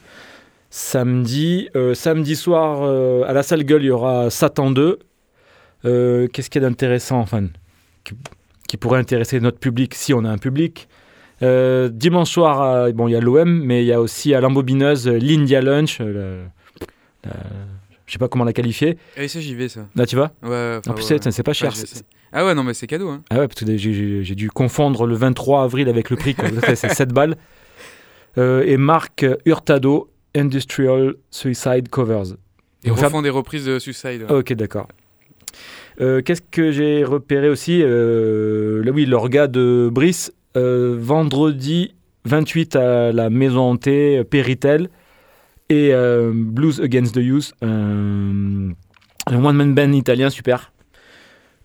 samedi. 0.70 1.68
Euh, 1.74 1.94
samedi 1.94 2.36
soir, 2.36 2.80
euh, 2.82 3.22
à 3.26 3.32
la 3.32 3.42
salle 3.42 3.64
gueule, 3.64 3.82
il 3.82 3.86
y 3.86 3.90
aura 3.90 4.28
Satan 4.28 4.70
2. 4.70 4.98
Euh, 5.86 6.28
Qu'est-ce 6.28 6.50
qu'il 6.50 6.60
y 6.62 6.64
a 6.64 6.68
d'intéressant, 6.68 7.18
enfin, 7.18 7.46
qui, 8.68 8.76
pourrait 8.76 9.00
intéresser 9.00 9.40
notre 9.40 9.58
public, 9.58 9.94
si 9.94 10.12
on 10.12 10.24
a 10.24 10.30
un 10.30 10.38
public? 10.38 10.88
Dimanche 11.40 12.30
soir, 12.30 12.90
bon, 12.94 13.06
il 13.06 13.12
y 13.12 13.16
a 13.16 13.20
l'OM, 13.20 13.62
mais 13.64 13.82
il 13.84 13.86
y 13.86 13.92
a 13.92 14.00
aussi 14.00 14.34
à 14.34 14.40
l'embobineuse 14.40 15.06
l'India 15.08 15.60
Lunch. 15.60 16.00
Je 18.06 18.12
sais 18.12 18.18
pas 18.18 18.28
comment 18.28 18.44
la 18.44 18.52
qualifier. 18.52 18.98
Et 19.16 19.28
ça, 19.28 19.40
j'y 19.40 19.54
vais, 19.54 19.68
ça. 19.68 19.86
Là, 19.96 20.06
tu 20.06 20.16
vas 20.16 20.32
Ouais, 20.42 20.80
En 20.86 20.92
plus, 20.94 21.10
ouais, 21.10 21.18
c'est 21.30 21.42
pas 21.42 21.52
cher. 21.52 21.72
Ouais. 21.72 21.84
Ah 22.32 22.44
ouais, 22.44 22.54
non, 22.54 22.64
mais 22.64 22.74
c'est 22.74 22.86
cadeau. 22.86 23.08
Hein. 23.08 23.22
ah 23.30 23.38
ouais, 23.38 23.48
parce 23.48 23.60
que 23.64 23.76
j'ai- 23.76 24.34
dû 24.34 24.50
confondre 24.50 25.06
le 25.06 25.14
23 25.14 25.62
avril 25.62 25.88
avec 25.88 26.10
le 26.10 26.16
prix. 26.16 26.34
c'est 26.74 26.92
7 26.92 27.12
balles. 27.12 27.36
Euh, 28.36 28.64
et 28.66 28.76
Marc 28.76 29.24
Hurtado, 29.46 30.10
Industrial 30.34 31.14
Suicide 31.30 31.88
Covers. 31.88 32.34
Ils 32.82 32.90
On 32.90 32.96
fait- 32.96 33.04
refont 33.06 33.22
des 33.22 33.30
reprises 33.30 33.64
de 33.64 33.78
Suicide. 33.78 34.22
ouais. 34.22 34.26
Ah, 34.28 34.34
ok, 34.38 34.52
d'accord. 34.54 34.88
Euh, 36.00 36.20
Qu'est-ce 36.20 36.42
que 36.42 36.72
j'ai 36.72 37.04
repéré 37.04 37.48
aussi 37.48 37.80
euh, 37.80 38.82
Là, 38.82 38.90
oui, 38.90 39.06
l'orga 39.06 39.46
de 39.46 39.88
Brice, 39.92 40.32
vendredi 40.56 41.94
28 42.24 42.74
à 42.76 43.12
la 43.12 43.30
Maison 43.30 43.70
Hantée, 43.70 44.24
Péritel, 44.24 44.88
et 45.68 45.92
euh, 45.92 46.32
Blues 46.34 46.80
Against 46.80 47.14
the 47.14 47.18
Youth, 47.18 47.52
un, 47.62 48.70
un 49.26 49.44
one-man 49.44 49.74
band 49.74 49.92
italien 49.92 50.30
super. 50.30 50.72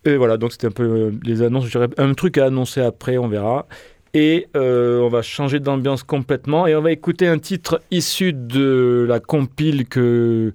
Et 0.05 0.15
voilà, 0.15 0.37
donc 0.37 0.53
c'était 0.53 0.67
un 0.67 0.71
peu 0.71 0.83
euh, 0.83 1.11
les 1.23 1.41
annonces. 1.41 1.67
J'aurais 1.67 1.89
un 1.97 2.13
truc 2.13 2.37
à 2.37 2.45
annoncer 2.45 2.81
après, 2.81 3.17
on 3.17 3.27
verra. 3.27 3.67
Et 4.13 4.47
euh, 4.55 4.99
on 5.01 5.09
va 5.09 5.21
changer 5.21 5.59
d'ambiance 5.59 6.03
complètement 6.03 6.65
et 6.65 6.75
on 6.75 6.81
va 6.81 6.91
écouter 6.91 7.27
un 7.27 7.37
titre 7.37 7.81
issu 7.91 8.33
de 8.33 9.05
la 9.07 9.19
compile 9.19 9.87
que, 9.87 10.51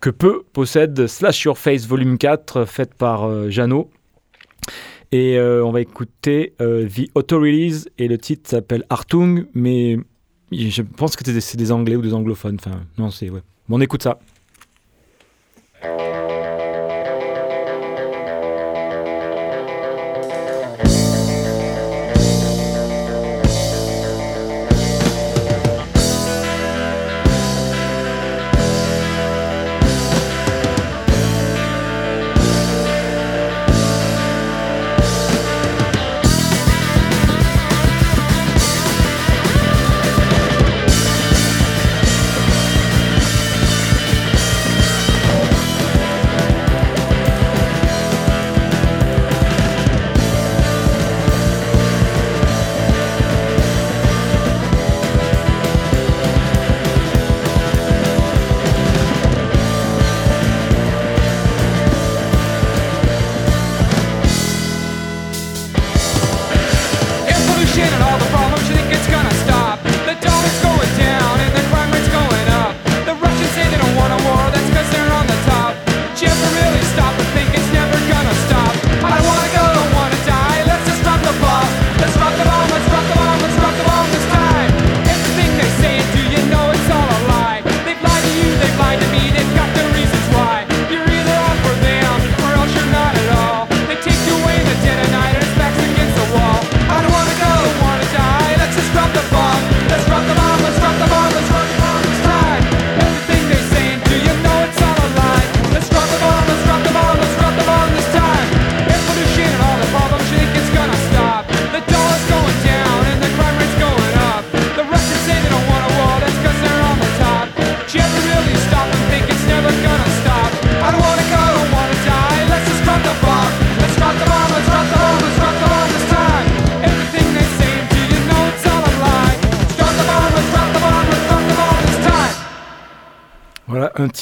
que 0.00 0.10
peu 0.10 0.44
possède 0.52 1.08
Slash 1.08 1.42
Your 1.44 1.58
Face 1.58 1.86
Volume 1.86 2.18
4 2.18 2.64
faite 2.64 2.94
par 2.94 3.24
euh, 3.24 3.50
Jeannot. 3.50 3.90
Et 5.10 5.38
euh, 5.38 5.64
on 5.64 5.72
va 5.72 5.80
écouter 5.80 6.54
euh, 6.60 6.88
The 6.88 7.10
Authorities 7.14 7.88
et 7.98 8.08
le 8.08 8.16
titre 8.16 8.48
s'appelle 8.48 8.84
Hartung, 8.88 9.46
mais 9.54 9.98
je 10.52 10.82
pense 10.82 11.16
que 11.16 11.40
c'est 11.40 11.56
des, 11.56 11.72
anglais 11.72 11.96
ou 11.96 12.02
des 12.02 12.14
anglophones. 12.14 12.56
Enfin, 12.58 12.80
non, 12.98 13.10
c'est 13.10 13.30
ouais. 13.30 13.42
Bon, 13.68 13.78
on 13.78 13.80
écoute 13.80 14.02
ça. 14.02 14.18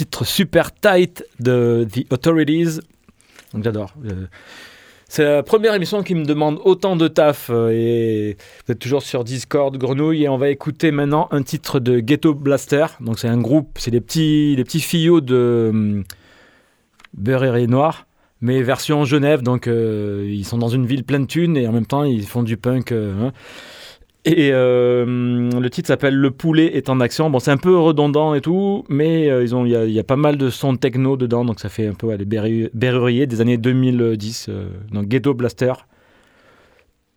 Titre 0.00 0.24
super 0.24 0.72
tight 0.72 1.24
de 1.40 1.86
The 1.92 2.10
Authorities. 2.10 2.80
Donc 3.52 3.64
j'adore. 3.64 3.92
Euh, 4.06 4.26
C'est 5.08 5.24
la 5.24 5.42
première 5.42 5.74
émission 5.74 6.02
qui 6.02 6.14
me 6.14 6.24
demande 6.24 6.58
autant 6.64 6.96
de 6.96 7.06
taf 7.06 7.50
euh, 7.50 7.68
et 7.70 8.36
vous 8.64 8.72
êtes 8.72 8.78
toujours 8.78 9.02
sur 9.02 9.24
Discord 9.24 9.76
Grenouille 9.76 10.22
et 10.24 10.28
on 10.30 10.38
va 10.38 10.48
écouter 10.48 10.90
maintenant 10.90 11.28
un 11.32 11.42
titre 11.42 11.80
de 11.80 12.00
Ghetto 12.00 12.32
Blaster. 12.32 12.86
Donc 13.00 13.18
c'est 13.18 13.28
un 13.28 13.40
groupe, 13.40 13.76
c'est 13.78 13.90
des 13.90 14.00
petits, 14.00 14.56
des 14.56 14.64
petits 14.64 14.80
de 15.20 15.68
hum, 15.70 16.04
Beurre 17.12 17.56
et 17.56 17.66
Noir, 17.66 18.06
mais 18.40 18.62
version 18.62 19.04
Genève. 19.04 19.42
Donc 19.42 19.66
euh, 19.66 20.24
ils 20.30 20.46
sont 20.46 20.56
dans 20.58 20.70
une 20.70 20.86
ville 20.86 21.04
pleine 21.04 21.24
de 21.24 21.30
thunes 21.34 21.58
et 21.58 21.66
en 21.68 21.72
même 21.72 21.86
temps 21.86 22.04
ils 22.04 22.24
font 22.26 22.42
du 22.42 22.56
punk. 22.56 22.92
hein. 22.92 23.32
Et 24.26 24.50
euh, 24.52 25.06
le 25.06 25.70
titre 25.70 25.86
s'appelle 25.88 26.14
Le 26.14 26.30
poulet 26.30 26.76
est 26.76 26.90
en 26.90 27.00
action. 27.00 27.30
Bon, 27.30 27.38
c'est 27.38 27.50
un 27.50 27.56
peu 27.56 27.76
redondant 27.78 28.34
et 28.34 28.42
tout, 28.42 28.84
mais 28.90 29.30
euh, 29.30 29.44
il 29.46 29.70
y, 29.70 29.76
a- 29.76 29.86
y 29.86 29.98
a 29.98 30.04
pas 30.04 30.16
mal 30.16 30.36
de 30.36 30.50
sons 30.50 30.76
techno 30.76 31.16
dedans, 31.16 31.44
donc 31.44 31.58
ça 31.58 31.70
fait 31.70 31.86
un 31.86 31.94
peu 31.94 32.14
les 32.14 32.26
berru- 32.26 32.68
berruriers 32.74 33.26
des 33.26 33.40
années 33.40 33.56
2010. 33.56 34.46
euh, 34.50 34.68
donc 34.92 35.06
Ghetto 35.08 35.32
Blaster. 35.32 35.72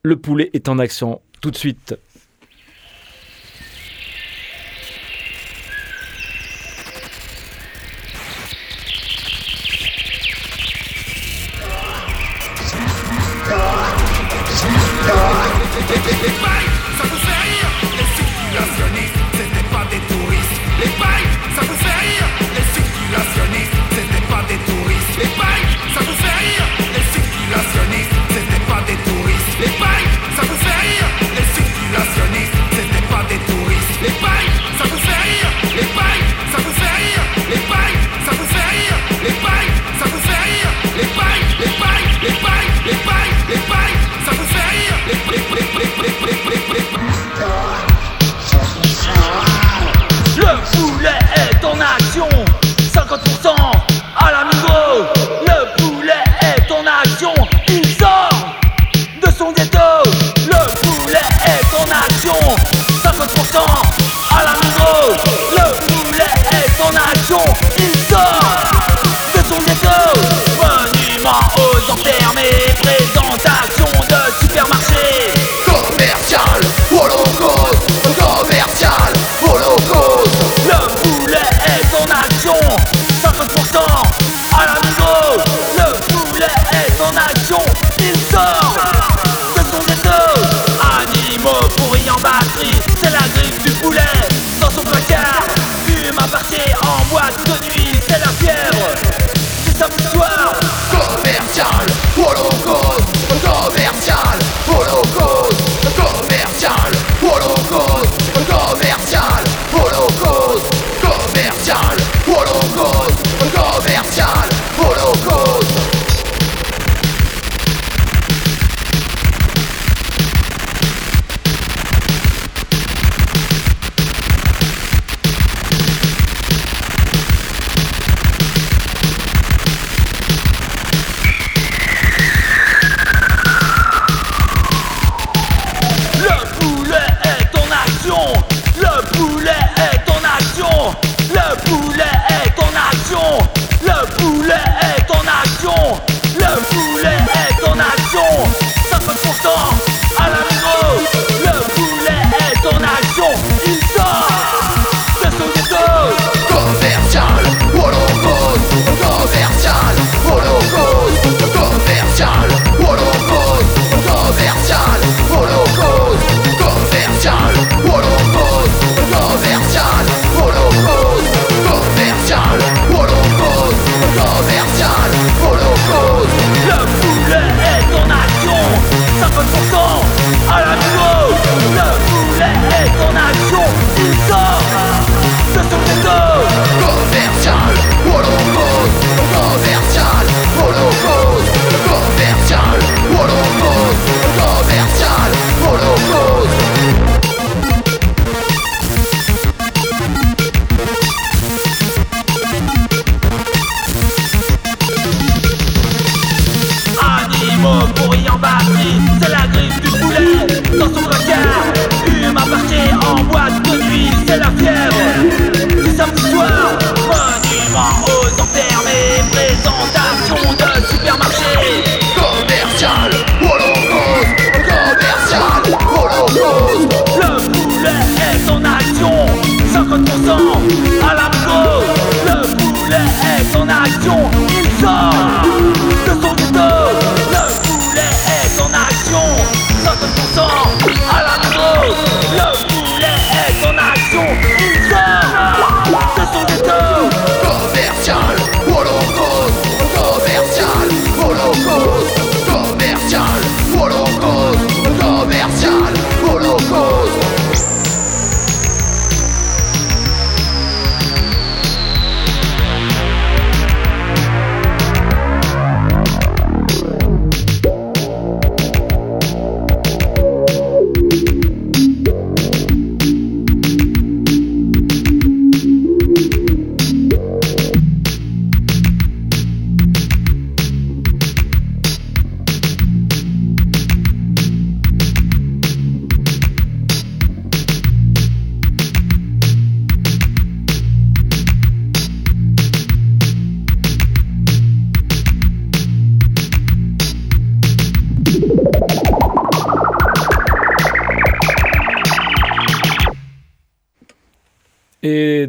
Le 0.03 0.15
poulet 0.15 0.49
est 0.53 0.69
en 0.69 0.79
action 0.79 1.19
tout 1.41 1.51
de 1.51 1.57
suite. 1.57 1.95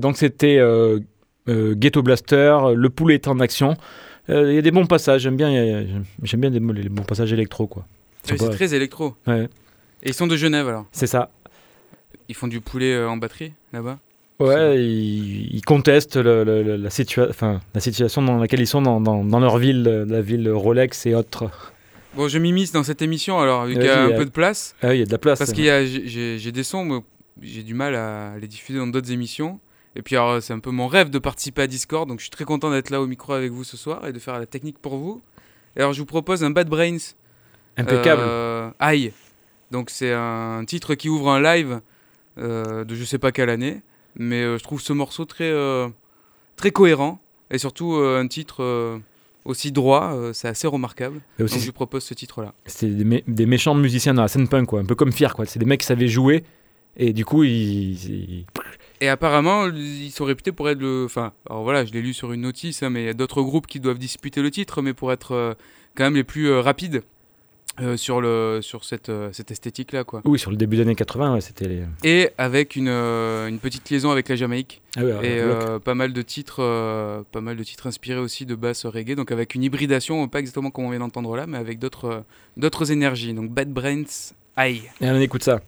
Donc 0.05 0.19
c'était 0.19 0.59
euh, 0.59 1.01
euh, 1.49 1.75
Ghetto 1.75 2.03
Blaster, 2.03 2.59
Le 2.77 2.91
poulet 2.91 3.15
est 3.15 3.27
en 3.27 3.41
action. 3.41 3.75
Euh, 4.29 4.53
Il 4.53 4.55
y 4.55 4.59
a 4.59 4.63
des 4.63 4.71
bons 4.71 4.85
passages, 4.87 5.23
j'aime 5.23 5.37
bien, 5.37 5.51
j'aime 6.23 6.41
bien 6.41 6.51
des- 6.51 6.61
les 6.83 6.89
bons 6.91 7.03
passages 7.05 7.33
électro 7.33 7.67
quoi. 7.67 7.87
Oui, 8.31 8.37
c'est 8.39 8.51
très 8.51 8.75
électro. 8.75 9.15
Ouais, 9.27 9.49
Et 10.03 10.11
ils 10.11 10.15
sont 10.15 10.27
de 10.27 10.37
Genève 10.37 10.69
alors? 10.69 10.87
c'est 10.93 11.07
ça. 11.07 11.31
Ils 12.29 12.35
font 12.35 12.49
du 12.49 12.61
poulet 12.61 13.03
en 13.05 13.17
batterie 13.17 13.53
là-bas? 13.73 13.99
Ouais, 14.41 14.83
ils, 14.85 15.55
ils 15.57 15.63
contestent 15.63 16.17
le- 16.17 16.45
le- 16.45 16.63
le- 16.63 16.77
la, 16.77 16.91
situa 16.91 17.29
la 17.75 17.81
situation 17.81 18.21
dans 18.23 18.37
laquelle 18.39 18.61
ils 18.61 18.67
sont 18.67 18.83
dans, 18.83 19.01
dans- 19.01 19.25
dans 19.25 19.41
leur 19.41 19.57
ville, 19.59 19.85
la 20.09 20.21
ville 20.21 20.51
Rolex 20.51 21.07
et 21.07 21.15
autres. 21.15 21.73
Bon, 22.15 22.29
je 22.29 22.39
m'immisce 22.39 22.73
dans 22.73 22.83
cette 22.85 23.01
émission 23.03 23.39
alors, 23.41 23.65
vu 23.67 23.75
qu'il 23.75 23.85
y 23.85 23.89
a 23.89 24.05
un 24.05 24.13
peu 24.13 24.25
de 24.25 24.31
place. 24.31 24.75
Ah 24.83 24.89
oui, 24.89 24.97
il 24.97 24.99
y 25.01 25.03
a 25.03 25.07
de 25.07 25.13
la 25.13 25.19
place. 25.19 25.39
Parce 25.39 25.53
a, 25.71 25.85
j'ai- 25.85 26.39
des 26.53 26.63
sons, 26.63 27.03
j'ai 27.43 27.63
du 27.63 27.75
mal 27.75 27.95
à 27.95 28.39
les 28.41 28.49
diffuser 28.49 28.79
dans 28.79 28.87
d'autres 28.87 29.11
émissions. 29.13 29.61
Et 29.97 30.03
puis 30.03 30.17
alors, 30.17 30.43
c'est 30.43 30.53
un 30.53 30.59
peu 30.59 30.71
mon 30.71 30.87
rêve 30.89 31.11
de 31.11 31.19
participer 31.19 31.63
à 31.63 31.67
Discord, 31.67 32.09
donc 32.09 32.19
je 32.19 32.25
suis 32.25 32.31
très 32.31 32.45
content 32.45 32.71
d'être 32.71 32.91
là 32.91 33.01
au 33.01 33.07
micro 33.07 33.33
avec 33.33 33.53
vous 33.53 33.65
ce 33.65 33.77
soir 33.77 34.07
et 34.07 34.13
de 34.13 34.19
faire 34.19 34.39
la 34.39 34.47
technique 34.47 34.79
pour 34.79 34.97
vous. 34.97 35.23
Et 35.77 35.81
alors, 35.81 35.93
je 35.93 36.01
vous 36.01 36.07
propose 36.07 36.43
un 36.45 36.51
Bad 36.51 36.69
Brains. 36.69 36.97
Impeccable. 37.77 38.23
Euh, 38.25 38.71
Aïe. 38.79 39.13
Donc 39.71 39.91
c'est 39.91 40.13
un 40.13 40.65
titre 40.67 40.95
qui 40.95 41.09
ouvre 41.09 41.31
un 41.31 41.41
live 41.43 41.81
euh, 42.39 42.85
de 42.85 42.95
je 42.95 43.05
sais 43.05 43.19
pas 43.19 43.33
quelle 43.33 43.51
année, 43.51 43.83
mais 44.17 44.43
euh, 44.43 44.59
je 44.59 44.63
trouve 44.63 44.81
ce 44.81 44.93
morceau 44.93 45.25
très 45.25 45.51
euh, 45.51 45.89
très 46.57 46.71
cohérent 46.71 47.21
et 47.51 47.59
surtout 47.59 47.95
un 47.95 48.27
titre 48.29 49.01
aussi 49.45 49.73
droit, 49.73 50.13
euh, 50.15 50.33
c'est 50.33 50.49
assez 50.49 50.67
remarquable. 50.67 51.21
Et 51.39 51.43
aussi, 51.43 51.55
Donc 51.57 51.61
je 51.63 51.67
vous 51.67 51.73
propose 51.73 52.03
ce 52.05 52.15
titre-là. 52.15 52.55
C'est 52.67 52.87
des, 52.89 53.05
mé- 53.05 53.25
des 53.27 53.47
méchants 53.47 53.75
musiciens 53.75 54.15
dans 54.15 54.23
la 54.23 54.29
scène 54.29 54.49
punk, 54.49 54.67
quoi. 54.69 54.81
un 54.81 54.85
peu 54.87 54.95
comme 54.95 55.13
Fier. 55.13 55.35
quoi. 55.35 55.45
C'est 55.45 55.59
des 55.59 55.67
mecs 55.67 55.81
qui 55.81 55.87
savaient 55.87 56.09
jouer 56.09 56.45
et 56.97 57.13
du 57.13 57.25
coup, 57.25 57.43
ils. 57.45 57.93
ils- 58.11 58.47
Et 59.01 59.09
apparemment, 59.09 59.67
ils 59.67 60.11
sont 60.11 60.25
réputés 60.25 60.53
pour 60.53 60.69
être 60.71 60.79
le. 60.81 61.05
Enfin, 61.05 61.33
alors 61.51 61.63
voilà, 61.63 61.85
je 61.85 61.93
l'ai 61.93 62.01
lu 62.03 62.15
sur 62.15 62.33
une 62.33 62.43
notice, 62.43 62.83
hein, 62.83 62.91
mais 62.91 63.03
il 63.03 63.07
y 63.07 63.11
a 63.11 63.15
d'autres 63.15 63.43
groupes 63.43 63.67
qui 63.67 63.81
doivent 63.81 63.99
disputer 63.99 64.41
le 64.41 64.51
titre, 64.51 64.83
mais 64.83 64.95
pour 64.95 65.13
être 65.13 65.33
euh, 65.33 65.55
quand 65.95 66.05
même 66.05 66.15
les 66.15 66.25
plus 66.25 66.49
euh, 66.49 66.61
rapides 66.61 67.03
euh, 67.81 67.97
sur, 67.97 68.21
le, 68.21 68.61
sur 68.63 68.85
cette, 68.85 69.11
cette 69.33 69.51
esthétique-là, 69.51 70.05
quoi. 70.05 70.23
Oui, 70.25 70.39
sur 70.39 70.53
le 70.53 70.57
début 70.57 70.77
des 70.77 70.83
années 70.83 70.95
80, 70.95 71.35
ouais, 71.35 71.41
c'était. 71.41 71.67
les- 71.67 71.83
Et 72.05 72.31
avec 72.39 72.77
une, 72.77 72.89
une 72.89 73.59
petite 73.59 73.91
liaison 73.91 74.13
avec 74.13 74.29
la 74.29 74.37
Jamaïque. 74.37 74.81
Ah 74.97 75.05
ouais, 75.05 75.27
et 75.39 75.43
pas 75.85 75.95
mal 75.97 76.13
de 76.13 76.23
titres 76.23 77.25
pas 77.33 77.41
mal 77.41 77.57
de 77.57 77.65
titres 77.65 77.89
inspirés 77.89 78.21
aussi 78.21 78.47
de 78.47 78.55
basse 78.55 78.87
reggae 78.87 79.17
donc 79.17 79.33
avec 79.33 79.57
une 79.57 79.65
hybridation 79.65 80.29
pas 80.29 80.39
exactement 80.39 80.71
comme 80.71 80.85
on 80.85 80.91
vient 80.91 81.01
d'entendre 81.01 81.35
là 81.37 81.49
mais 81.49 81.59
avec 81.59 81.81
d'autres 81.81 82.23
d'autres 82.57 82.93
énergies 82.93 83.35
donc 83.35 83.51
Bad 83.51 83.73
Brains 83.73 84.05
aïe 84.55 84.83
Et 85.01 85.11
on 85.11 85.21
écoute 85.21 85.43
ça. 85.43 85.61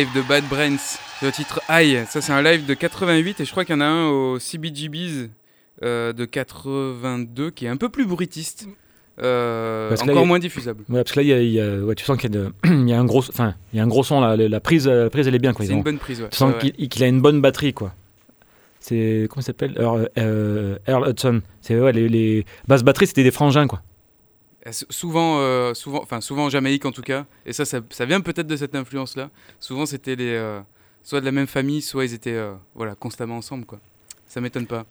Live 0.00 0.08
de 0.14 0.22
Bad 0.22 0.44
Brains 0.48 0.76
le 1.22 1.30
titre 1.30 1.60
aïe 1.68 2.04
ça 2.08 2.22
c'est 2.22 2.32
un 2.32 2.40
live 2.42 2.64
de 2.64 2.72
88 2.72 3.40
et 3.40 3.44
je 3.44 3.50
crois 3.50 3.64
qu'il 3.66 3.74
y 3.74 3.78
en 3.78 3.82
a 3.82 3.84
un 3.86 4.06
au 4.08 4.38
CBGB's 4.38 5.28
euh, 5.82 6.14
de 6.14 6.24
82 6.24 7.50
qui 7.50 7.66
est 7.66 7.68
un 7.68 7.76
peu 7.76 7.90
plus 7.90 8.06
bruitiste 8.06 8.66
euh, 9.22 9.90
là, 9.94 10.02
encore 10.02 10.24
moins 10.24 10.38
diffusable 10.38 10.84
Ouais, 10.88 11.02
parce 11.02 11.12
que 11.12 11.20
là, 11.20 11.22
il 11.22 11.28
y 11.28 11.32
a, 11.34 11.42
y 11.42 11.60
a- 11.60 11.76
ouais, 11.84 11.94
tu 11.94 12.04
sens 12.06 12.16
qu'il 12.16 12.34
y 12.34 12.38
a, 12.38 12.48
y 12.86 12.92
un 12.94 13.04
gros, 13.04 13.18
enfin, 13.18 13.54
il 13.74 13.76
y 13.76 13.80
a 13.80 13.82
un 13.82 13.86
gros 13.88 14.02
son 14.02 14.20
là. 14.22 14.34
La, 14.36 14.48
la 14.48 14.60
prise, 14.60 14.88
la 14.88 15.10
prise, 15.10 15.28
elle 15.28 15.34
est 15.34 15.38
bien 15.38 15.52
quoi. 15.52 15.66
c'est 15.66 15.72
une 15.74 15.82
bonne 15.82 15.98
prise 15.98 16.22
ouais. 16.22 16.28
Tu 16.30 16.38
sens 16.38 16.54
qu'il 16.58 17.02
a 17.02 17.06
une 17.06 17.20
bonne 17.20 17.42
batterie 17.42 17.74
quoi. 17.74 17.92
C'est 18.78 19.26
comment 19.28 19.42
il 19.42 19.44
s'appelle? 19.44 19.74
Earl, 19.78 20.08
euh, 20.16 20.78
Earl 20.88 21.10
Hudson. 21.10 21.42
C'est 21.60 21.78
ouais, 21.78 21.92
les, 21.92 22.08
les 22.08 22.46
basses 22.66 22.82
batteries, 22.82 23.08
c'était 23.08 23.24
des 23.24 23.30
frangins 23.30 23.66
quoi. 23.66 23.82
Sou- 24.70 24.84
Souvent, 24.90 25.38
euh, 25.40 25.74
souvent, 25.74 26.00
enfin 26.02 26.20
souvent 26.20 26.44
en 26.46 26.50
Jamaïque 26.50 26.84
en 26.84 26.92
tout 26.92 27.02
cas, 27.02 27.24
et 27.46 27.52
ça, 27.52 27.64
ça, 27.64 28.04
vient 28.04 28.20
peut-être 28.20 28.46
de 28.46 28.56
cette 28.56 28.74
influence-là. 28.74 29.30
Souvent, 29.58 29.86
c'était 29.86 30.16
les, 30.16 30.34
euh, 30.34 30.60
soit 31.02 31.20
de 31.20 31.24
la 31.24 31.32
même 31.32 31.46
famille, 31.46 31.80
soit 31.80 32.04
ils 32.04 32.12
étaient, 32.14 32.34
euh, 32.34 32.52
voilà, 32.74 32.94
constamment 32.94 33.38
ensemble, 33.38 33.64
quoi. 33.64 33.80
Ça 34.26 34.40
m'étonne 34.40 34.66
pas. 34.66 34.84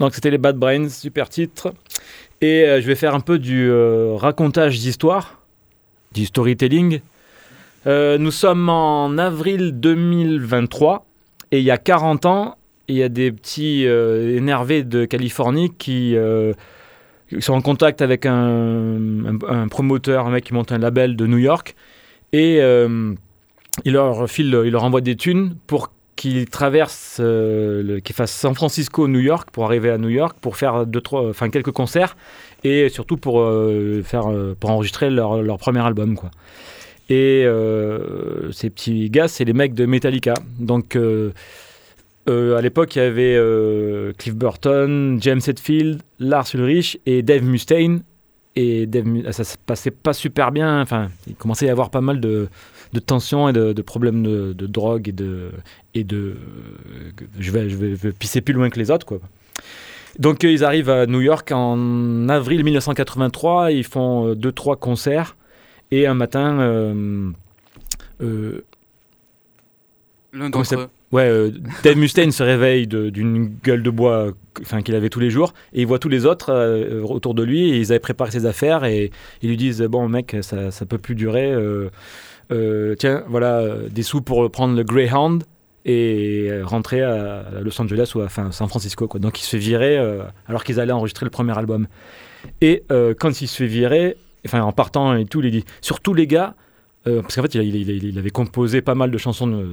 Donc 0.00 0.14
c'était 0.14 0.30
les 0.30 0.38
Bad 0.38 0.56
Brains, 0.56 0.88
super 0.88 1.28
titre. 1.28 1.72
Et 2.40 2.64
je 2.80 2.86
vais 2.86 2.96
faire 2.96 3.14
un 3.14 3.20
peu 3.20 3.38
du 3.38 3.70
racontage 4.16 4.80
d'histoire, 4.80 5.40
du 6.10 6.26
storytelling. 6.26 7.00
Nous 7.86 8.30
sommes 8.32 8.68
en 8.68 9.16
avril 9.16 9.78
2023 9.78 11.06
et 11.52 11.58
il 11.60 11.64
y 11.64 11.70
a 11.70 11.78
40 11.78 12.26
ans, 12.26 12.58
il 12.88 12.96
y 12.96 13.02
a 13.04 13.08
des 13.08 13.30
petits 13.30 13.84
énervés 13.84 14.82
de 14.82 15.04
Californie 15.04 15.72
qui, 15.72 16.16
qui 17.36 17.42
sont 17.42 17.54
en 17.54 17.62
contact 17.62 18.02
avec 18.02 18.26
un, 18.26 19.38
promoteur, 19.70 20.26
un 20.26 20.30
mec 20.30 20.44
qui 20.44 20.54
monte 20.54 20.72
un 20.72 20.78
label 20.78 21.16
de 21.16 21.26
New 21.26 21.38
York 21.38 21.74
et 22.32 22.58
euh, 22.60 23.14
il 23.84 23.92
leur 23.94 24.28
file, 24.28 24.62
il 24.64 24.70
leur 24.70 24.84
envoie 24.84 25.00
des 25.00 25.16
thunes 25.16 25.54
pour 25.66 25.92
qu'il 26.16 26.46
traverse, 26.48 27.18
euh, 27.20 27.82
le- 27.82 28.00
qu'il 28.00 28.14
fasse 28.14 28.32
San 28.32 28.54
Francisco, 28.54 29.08
New 29.08 29.20
York 29.20 29.48
pour 29.50 29.64
arriver 29.64 29.90
à 29.90 29.98
New 29.98 30.10
York 30.10 30.36
pour 30.40 30.56
faire 30.56 30.86
deux, 30.86 31.00
trois, 31.00 31.28
enfin 31.28 31.48
quelques 31.50 31.72
concerts 31.72 32.16
et 32.64 32.88
surtout 32.88 33.16
pour 33.16 33.40
euh, 33.40 34.02
faire, 34.04 34.24
pour 34.60 34.70
enregistrer 34.70 35.10
leur, 35.10 35.42
leur 35.42 35.58
premier 35.58 35.80
album, 35.80 36.16
quoi. 36.16 36.30
Et 37.10 37.44
ces 38.52 38.70
petits 38.70 39.10
gars, 39.10 39.28
c'est 39.28 39.44
les 39.44 39.52
mecs 39.52 39.74
de 39.74 39.84
Metallica. 39.84 40.32
Donc 40.58 40.96
euh, 42.28 42.52
euh, 42.52 42.56
à 42.56 42.60
l'époque, 42.62 42.94
il 42.96 42.98
y 43.00 43.02
avait 43.02 43.34
euh, 43.36 44.12
Cliff 44.18 44.34
Burton, 44.34 45.18
James 45.20 45.40
Hetfield, 45.46 46.02
Lars 46.18 46.46
Ulrich 46.54 46.98
et 47.06 47.22
Dave 47.22 47.42
Mustaine. 47.44 48.02
Et 48.54 48.86
Dave, 48.86 49.06
Mu- 49.06 49.24
ça 49.32 49.44
se 49.44 49.56
passait 49.56 49.90
pas 49.90 50.12
super 50.12 50.52
bien. 50.52 50.80
Enfin, 50.82 51.08
il 51.26 51.34
commençait 51.34 51.64
à 51.64 51.68
y 51.68 51.70
avoir 51.72 51.88
pas 51.90 52.02
mal 52.02 52.20
de, 52.20 52.48
de 52.92 53.00
tensions 53.00 53.48
et 53.48 53.52
de, 53.54 53.72
de 53.72 53.82
problèmes 53.82 54.22
de, 54.22 54.52
de 54.52 54.66
drogue 54.66 55.08
et 55.08 55.12
de 55.12 55.50
et 55.94 56.04
de. 56.04 56.36
euh, 56.36 57.10
je 57.38 57.50
vais 57.50 57.70
je 57.70 57.76
vais, 57.76 57.90
je 57.96 58.08
vais 58.08 58.12
pisser 58.12 58.40
plus 58.42 58.52
loin 58.52 58.68
que 58.68 58.78
les 58.78 58.90
autres 58.90 59.06
quoi. 59.06 59.20
Donc 60.18 60.44
euh, 60.44 60.52
ils 60.52 60.64
arrivent 60.64 60.90
à 60.90 61.06
New 61.06 61.22
York 61.22 61.50
en 61.52 62.28
avril 62.28 62.62
1983. 62.62 63.72
Ils 63.72 63.84
font 63.84 64.28
euh, 64.28 64.34
deux 64.34 64.52
trois 64.52 64.76
concerts 64.76 65.34
et 65.90 66.06
un 66.06 66.12
matin. 66.14 66.60
euh, 66.60 67.30
euh, 68.20 68.64
L'un 70.34 70.50
d'entre 70.50 70.74
eux. 70.82 70.88
Ouais, 71.12 71.28
euh, 71.28 71.50
Dave 71.84 71.96
Mustaine 71.98 72.32
se 72.32 72.42
réveille 72.42 72.86
d'une 72.86 73.48
gueule 73.62 73.82
de 73.82 73.90
bois 73.90 74.32
qu'il 74.84 74.94
avait 74.94 75.08
tous 75.08 75.20
les 75.20 75.30
jours 75.30 75.52
et 75.72 75.80
il 75.80 75.86
voit 75.86 75.98
tous 75.98 76.08
les 76.08 76.26
autres 76.26 76.50
euh, 76.50 77.02
autour 77.02 77.34
de 77.34 77.42
lui 77.42 77.70
et 77.70 77.78
ils 77.78 77.92
avaient 77.92 77.98
préparé 77.98 78.30
ses 78.30 78.46
affaires 78.46 78.84
et 78.84 79.10
ils 79.42 79.48
lui 79.48 79.56
disent 79.56 79.82
bon 79.82 80.08
mec 80.08 80.36
ça, 80.42 80.70
ça 80.70 80.86
peut 80.86 80.98
plus 80.98 81.14
durer 81.14 81.50
euh, 81.52 81.90
euh, 82.50 82.94
tiens 82.96 83.24
voilà 83.28 83.64
des 83.90 84.02
sous 84.02 84.20
pour 84.20 84.50
prendre 84.50 84.76
le 84.76 84.84
Greyhound 84.84 85.44
et 85.84 86.50
rentrer 86.62 87.02
à, 87.02 87.44
Los 87.60 87.80
Angeles 87.80 88.12
ou 88.14 88.20
à 88.20 88.26
enfin, 88.26 88.52
San 88.52 88.68
Francisco 88.68 89.08
quoi. 89.08 89.18
donc 89.18 89.40
il 89.40 89.44
se 89.44 89.50
fait 89.50 89.58
virer 89.58 89.98
alors 90.46 90.64
qu'ils 90.64 90.78
allaient 90.78 90.92
enregistrer 90.92 91.26
le 91.26 91.30
premier 91.30 91.56
album 91.58 91.88
et 92.60 92.84
quand 93.18 93.40
il 93.40 93.48
se 93.48 93.56
fait 93.56 93.66
virer 93.66 94.16
enfin 94.46 94.62
en 94.62 94.72
partant 94.72 95.16
et 95.16 95.24
tout 95.24 95.42
il 95.42 95.50
dit 95.50 95.64
surtout 95.80 96.14
les 96.14 96.26
gars 96.26 96.54
euh, 97.06 97.20
parce 97.22 97.34
qu'en 97.36 97.42
fait, 97.42 97.54
il, 97.56 98.18
avait 98.18 98.30
composé 98.30 98.80
pas 98.82 98.94
mal 98.94 99.10
de 99.10 99.18
chansons 99.18 99.46
de- 99.48 99.68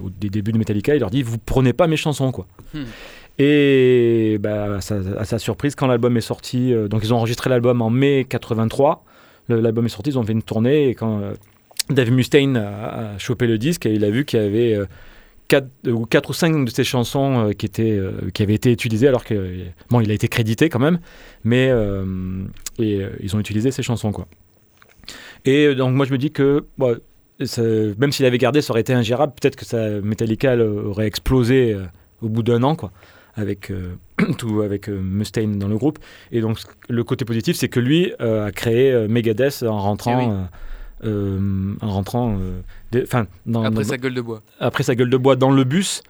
au 0.00 0.10
des 0.10 0.30
débuts 0.30 0.52
de 0.52 0.58
Metallica. 0.58 0.94
Il 0.94 1.00
leur 1.00 1.10
dit 1.10 1.22
Vous 1.22 1.38
prenez 1.38 1.72
pas 1.72 1.86
mes 1.86 1.96
chansons, 1.96 2.32
quoi. 2.32 2.46
Hmm. 2.74 2.84
Et 3.38 4.38
bah, 4.40 4.76
à, 4.76 4.80
sa, 4.80 4.96
à 5.18 5.24
sa 5.24 5.38
surprise, 5.38 5.74
quand 5.74 5.86
l'album 5.86 6.16
est 6.16 6.20
sorti, 6.22 6.72
euh, 6.72 6.88
donc 6.88 7.02
ils 7.04 7.12
ont 7.12 7.18
enregistré 7.18 7.50
l'album 7.50 7.82
en 7.82 7.90
mai 7.90 8.24
83. 8.28 9.04
Le- 9.48 9.60
L'album 9.60 9.86
est 9.86 9.90
sorti, 9.90 10.10
ils 10.10 10.18
ont 10.18 10.22
fait 10.24 10.32
une 10.32 10.42
tournée. 10.42 10.88
Et 10.88 10.94
quand 10.94 11.20
euh, 11.20 11.34
Dave 11.90 12.10
Mustaine 12.10 12.56
a, 12.56 13.12
a 13.14 13.18
chopé 13.18 13.46
le 13.46 13.58
disque, 13.58 13.84
il 13.84 14.04
a 14.04 14.10
vu 14.10 14.24
qu'il 14.24 14.40
y 14.40 14.42
avait. 14.44 14.74
euh, 14.74 14.86
4, 15.48 15.68
ou 15.92 16.06
quatre 16.06 16.30
ou 16.30 16.32
5 16.32 16.64
de 16.64 16.70
ses 16.70 16.82
chansons 16.82 17.50
euh, 17.50 17.52
qui, 17.52 17.66
étaient, 17.66 17.92
euh, 17.92 18.30
qui 18.34 18.42
avaient 18.42 18.54
été 18.54 18.72
utilisées 18.72 19.06
alors 19.06 19.22
que 19.24 19.58
bon 19.90 20.00
il 20.00 20.10
a 20.10 20.14
été 20.14 20.26
crédité 20.26 20.68
quand 20.68 20.80
même 20.80 20.98
mais 21.44 21.68
euh, 21.70 22.42
et, 22.80 22.96
euh, 23.00 23.10
ils 23.20 23.36
ont 23.36 23.38
utilisé 23.38 23.70
ses 23.70 23.84
chansons 23.84 24.10
quoi 24.10 24.26
et 25.46 25.66
euh, 25.66 25.74
donc 25.74 25.94
moi 25.94 26.04
je 26.06 26.12
me 26.12 26.18
dis 26.18 26.30
que 26.30 26.64
bon, 26.78 26.98
ça- 27.44 27.62
même 27.62 28.12
s'il 28.12 28.26
avait 28.26 28.38
gardé, 28.38 28.60
ça 28.62 28.72
aurait 28.72 28.80
été 28.82 28.92
ingérable. 28.92 29.32
Peut-être 29.40 29.56
que 29.56 29.64
ça, 29.64 30.00
Metallica 30.02 30.56
aurait 30.56 31.06
explosé 31.06 31.72
euh, 31.74 31.84
au 32.22 32.28
bout 32.28 32.42
d'un 32.42 32.62
an, 32.62 32.74
quoi, 32.76 32.90
avec 33.34 33.70
euh, 33.70 33.94
tout, 34.38 34.62
avec 34.62 34.88
euh, 34.88 35.00
Mustaine 35.00 35.58
dans 35.58 35.68
le 35.68 35.76
groupe. 35.78 35.98
Et 36.32 36.40
donc 36.40 36.58
le 36.88 37.04
côté 37.04 37.24
positif, 37.24 37.56
c'est 37.56 37.68
que 37.68 37.80
lui 37.80 38.12
a 38.18 38.50
créé 38.52 39.06
Megadeth 39.08 39.62
en 39.62 39.78
rentrant, 39.78 40.42
Eh 41.02 41.06
oui. 41.08 41.76
en 41.82 41.88
rentrant, 41.90 42.38
des- 42.92 43.02
enfin, 43.02 43.26
dans- 43.44 43.62
Après 43.64 43.82
dans- 43.82 43.88
sa 43.90 43.98
gueule 43.98 44.14
de 44.14 44.20
bois. 44.22 44.42
après 44.60 44.82
sa 44.82 44.94
gueule 44.94 45.10
de 45.10 45.16
bois 45.16 45.36
dans 45.36 45.50
le 45.50 45.64
bus. 45.64 46.02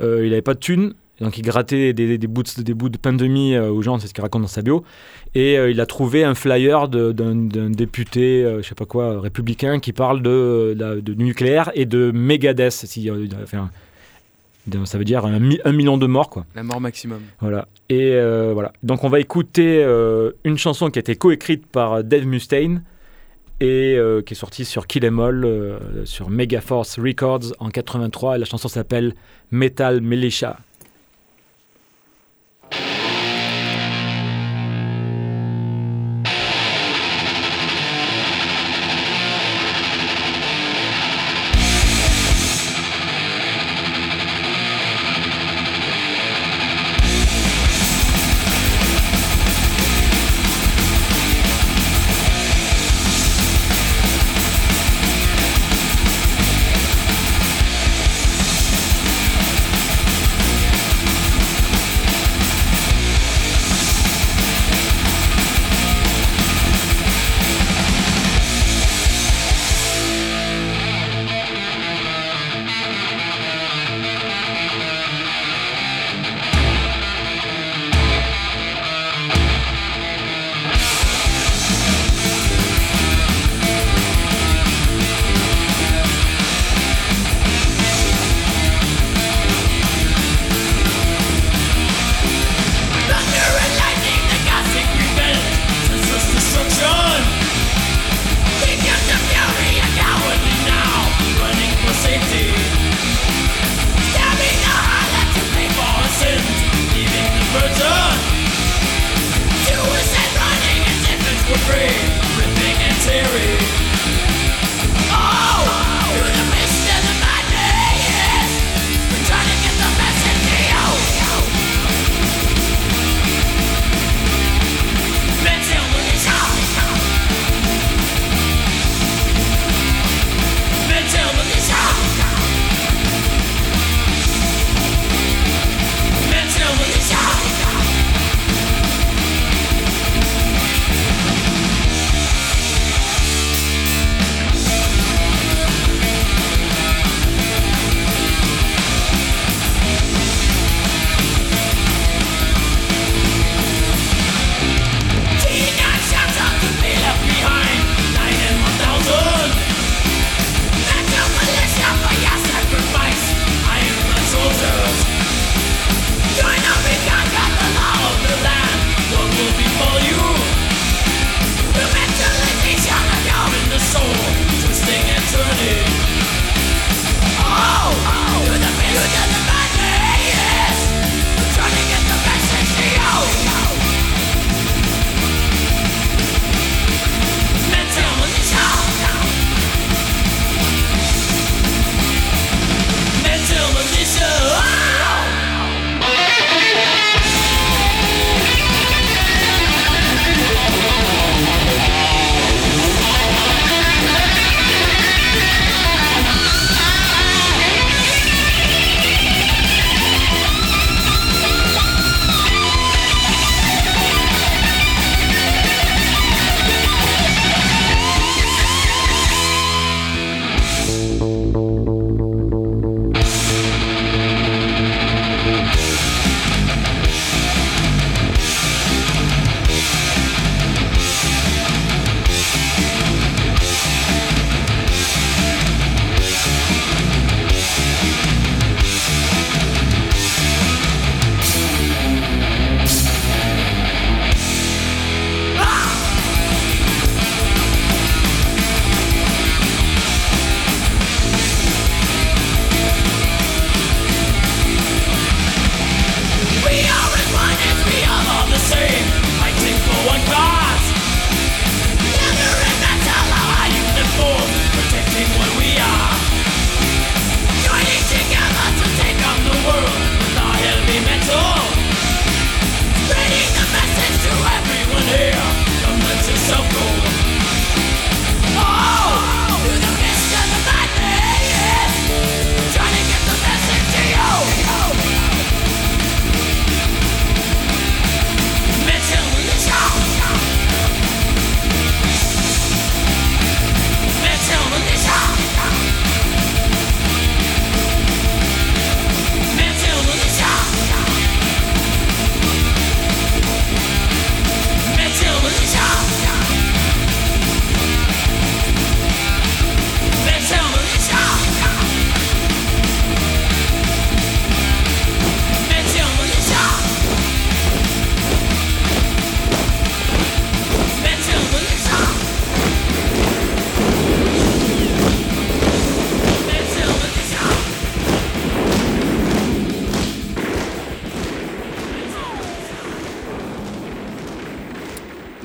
Il 0.00 0.06
n'avait 0.30 0.42
pas 0.42 0.54
de 0.54 0.60
thunes. 0.60 0.94
Donc 1.20 1.36
il 1.36 1.42
grattait 1.42 1.92
des, 1.92 2.16
des 2.16 2.26
bouts, 2.28 2.44
de, 2.44 2.62
des 2.62 2.74
bouts 2.74 2.88
de 2.90 2.96
pain 2.96 3.12
de 3.12 3.26
mie 3.26 3.54
euh, 3.56 3.70
aux 3.70 3.82
gens, 3.82 3.98
c'est 3.98 4.06
ce 4.06 4.14
qu'il 4.14 4.22
raconte 4.22 4.42
dans 4.42 4.46
sa 4.48 4.62
bio. 4.62 4.84
Et 5.34 5.58
euh, 5.58 5.68
il 5.70 5.80
a 5.80 5.86
trouvé 5.86 6.22
un 6.22 6.34
flyer 6.36 6.86
d'un 6.88 7.34
député, 7.70 8.44
euh, 8.44 8.62
je 8.62 8.68
sais 8.68 8.74
pas 8.76 8.84
quoi, 8.86 9.04
euh, 9.14 9.18
républicain, 9.20 9.80
qui 9.80 9.92
parle 9.92 10.22
de, 10.22 10.76
de, 10.78 11.00
de 11.00 11.14
nucléaire 11.14 11.72
et 11.74 11.86
de 11.86 12.12
Megadeth. 12.12 12.70
Si, 12.72 13.10
enfin, 13.10 13.70
ça 14.84 14.96
veut 14.98 15.04
dire 15.04 15.24
un, 15.26 15.40
mi- 15.40 15.60
un 15.64 15.72
million 15.72 15.98
de 15.98 16.06
morts, 16.06 16.30
quoi. 16.30 16.46
La 16.54 16.62
mort 16.62 16.80
maximum. 16.80 17.20
Voilà. 17.40 17.66
Et 17.88 18.12
voilà. 18.52 18.72
Donc 18.84 19.02
on 19.02 19.08
va 19.08 19.18
écouter 19.18 19.82
une 20.44 20.58
chanson 20.58 20.88
qui 20.90 20.98
a 20.98 21.00
été 21.00 21.16
coécrite 21.16 21.66
par 21.66 22.04
Dave 22.04 22.26
Mustaine 22.26 22.82
et 23.60 23.98
qui 24.24 24.34
est 24.34 24.36
sortie 24.36 24.64
sur 24.64 24.86
Kill 24.86 25.04
Em 25.06 25.18
All 25.18 25.78
sur 26.04 26.30
Megaforce 26.30 26.98
Records 27.00 27.54
en 27.58 27.70
83. 27.70 28.36
Et 28.36 28.38
la 28.38 28.44
chanson 28.44 28.68
s'appelle 28.68 29.14
Metal 29.50 30.00
Militia. 30.00 30.58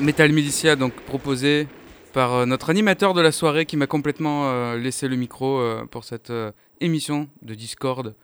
Metal 0.04 0.30
Militia, 0.32 0.76
donc 0.76 0.92
proposé 0.92 1.66
par 2.12 2.34
euh, 2.34 2.46
notre 2.46 2.68
animateur 2.68 3.14
de 3.14 3.22
la 3.22 3.32
soirée 3.32 3.64
qui 3.64 3.78
m'a 3.78 3.86
complètement 3.86 4.50
euh, 4.50 4.76
laissé 4.76 5.08
le 5.08 5.16
micro 5.16 5.58
euh, 5.58 5.86
pour 5.86 6.04
cette 6.04 6.28
euh, 6.28 6.52
émission 6.80 7.28
de 7.42 7.54
Discord. 7.54 8.14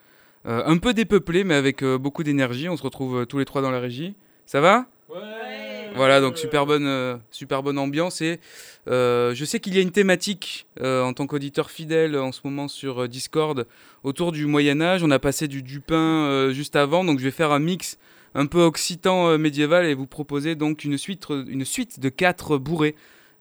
Un 0.46 0.78
peu 0.78 0.94
dépeuplée, 0.94 1.44
mais 1.44 1.54
avec 1.54 1.84
beaucoup 1.84 2.22
d'énergie. 2.22 2.70
On 2.70 2.76
se 2.78 2.82
retrouve 2.82 3.26
tous 3.26 3.38
les 3.38 3.44
trois 3.44 3.60
dans 3.60 3.70
la 3.70 3.78
régie. 3.78 4.14
Ça 4.46 4.62
va? 4.62 4.86
Voilà, 5.94 6.22
donc 6.22 6.38
super 6.38 6.64
bonne, 6.64 7.20
super 7.30 7.62
bonne 7.62 7.76
ambiance. 7.76 8.22
Et 8.22 8.40
je 8.86 9.44
sais 9.44 9.60
qu'il 9.60 9.74
y 9.74 9.78
a 9.78 9.82
une 9.82 9.90
thématique 9.90 10.66
en 10.82 11.12
tant 11.12 11.26
qu'auditeur 11.26 11.70
fidèle 11.70 12.16
en 12.16 12.32
ce 12.32 12.40
moment 12.44 12.68
sur 12.68 13.06
Discord 13.06 13.66
autour 14.02 14.32
du 14.32 14.46
Moyen 14.46 14.80
Âge. 14.80 15.04
On 15.04 15.10
a 15.10 15.18
passé 15.18 15.46
du 15.46 15.62
Dupin 15.62 16.48
juste 16.52 16.74
avant, 16.74 17.04
donc 17.04 17.18
je 17.18 17.24
vais 17.24 17.30
faire 17.30 17.52
un 17.52 17.58
mix 17.58 17.98
un 18.34 18.46
peu 18.46 18.62
occitan 18.62 19.28
euh, 19.28 19.38
médiéval 19.38 19.86
et 19.86 19.94
vous 19.94 20.06
proposer 20.06 20.54
donc 20.54 20.84
une 20.84 20.98
suite, 20.98 21.26
une 21.30 21.64
suite 21.64 22.00
de 22.00 22.08
quatre 22.08 22.58
bourrées 22.58 22.96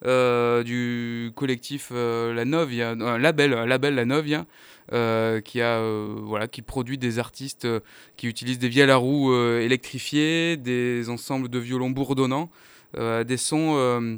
euh, 0.06 0.64
du 0.64 1.32
collectif 1.36 1.90
euh, 1.92 2.34
La 2.34 2.46
Novia, 2.46 2.92
un 2.92 3.18
label, 3.18 3.54
un 3.54 3.66
label 3.66 3.96
La 3.96 4.06
Novia, 4.06 4.46
euh, 4.94 5.42
qui 5.42 5.62
a 5.62 5.80
euh, 5.80 6.16
voilà, 6.24 6.48
qui 6.48 6.62
produit 6.62 6.98
des 6.98 7.20
artistes 7.20 7.66
euh, 7.66 7.80
qui 8.18 8.28
utilisent 8.28 8.60
des 8.60 8.70
vielles 8.70 8.92
à 8.92 8.96
roue 8.96 9.34
euh, 9.34 9.60
électrifiées, 9.60 10.58
des 10.58 11.10
ensembles 11.10 11.50
de 11.50 11.60
violons 11.60 11.90
bourdonnants, 11.90 12.50
euh, 12.98 13.24
des 13.24 13.38
sons 13.38 13.76
euh, 13.76 14.16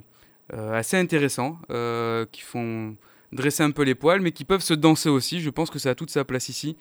euh, 0.54 0.74
assez 0.74 0.98
intéressants 0.98 1.58
euh, 1.72 2.26
qui 2.32 2.42
font 2.42 2.96
dresser 3.34 3.64
un 3.64 3.72
peu 3.72 3.84
les 3.84 3.96
poils, 3.96 4.22
mais 4.22 4.32
qui 4.32 4.46
peuvent 4.46 4.62
se 4.62 4.74
danser 4.74 5.10
aussi. 5.10 5.42
Je 5.42 5.50
pense 5.50 5.70
que 5.70 5.80
ça 5.80 5.90
a 5.90 5.96
toute 5.96 6.12
sa 6.12 6.24
place 6.24 6.48
ici. 6.50 6.78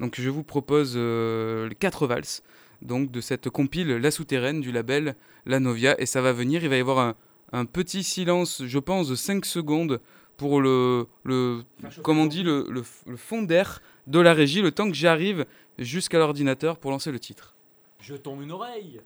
Donc 0.00 0.20
je 0.20 0.30
vous 0.30 0.42
propose 0.42 0.94
euh, 0.96 1.68
les 1.68 1.74
quatre 1.74 2.06
valses 2.06 2.42
donc 2.84 3.10
de 3.10 3.20
cette 3.20 3.50
compile 3.50 3.88
La 3.96 4.10
Souterraine 4.10 4.60
du 4.60 4.70
label 4.72 5.16
La 5.46 5.60
Novia 5.60 6.00
et 6.00 6.06
ça 6.06 6.20
va 6.22 6.32
venir, 6.32 6.62
il 6.62 6.68
va 6.68 6.76
y 6.76 6.80
avoir 6.80 6.98
un, 6.98 7.14
un 7.52 7.64
petit 7.64 8.02
silence, 8.04 8.62
je 8.64 8.78
pense, 8.78 9.08
de 9.08 9.14
5 9.14 9.44
secondes 9.44 10.00
pour 10.36 10.60
le, 10.60 11.06
le 11.24 11.62
comme 12.02 12.18
on 12.18 12.26
dit, 12.26 12.42
le, 12.42 12.66
le, 12.70 12.82
le 13.06 13.16
fond 13.16 13.42
d'air 13.42 13.80
de 14.06 14.18
la 14.20 14.34
régie, 14.34 14.62
le 14.62 14.72
temps 14.72 14.88
que 14.88 14.96
j'arrive 14.96 15.46
jusqu'à 15.78 16.18
l'ordinateur 16.18 16.78
pour 16.78 16.90
lancer 16.90 17.12
le 17.12 17.20
titre. 17.20 17.54
Je 18.00 18.14
tombe 18.14 18.42
une 18.42 18.52
oreille. 18.52 19.00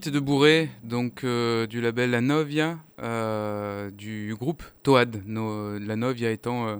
Suite 0.00 0.14
de 0.14 0.20
Bourré, 0.20 0.70
donc 0.84 1.24
euh, 1.24 1.66
du 1.66 1.80
label 1.80 2.10
La 2.12 2.20
Novia, 2.20 2.78
euh, 3.02 3.90
du 3.90 4.36
groupe 4.38 4.62
Toad. 4.84 5.22
No- 5.26 5.76
la 5.76 5.96
Novia 5.96 6.30
étant, 6.30 6.68
euh, 6.68 6.76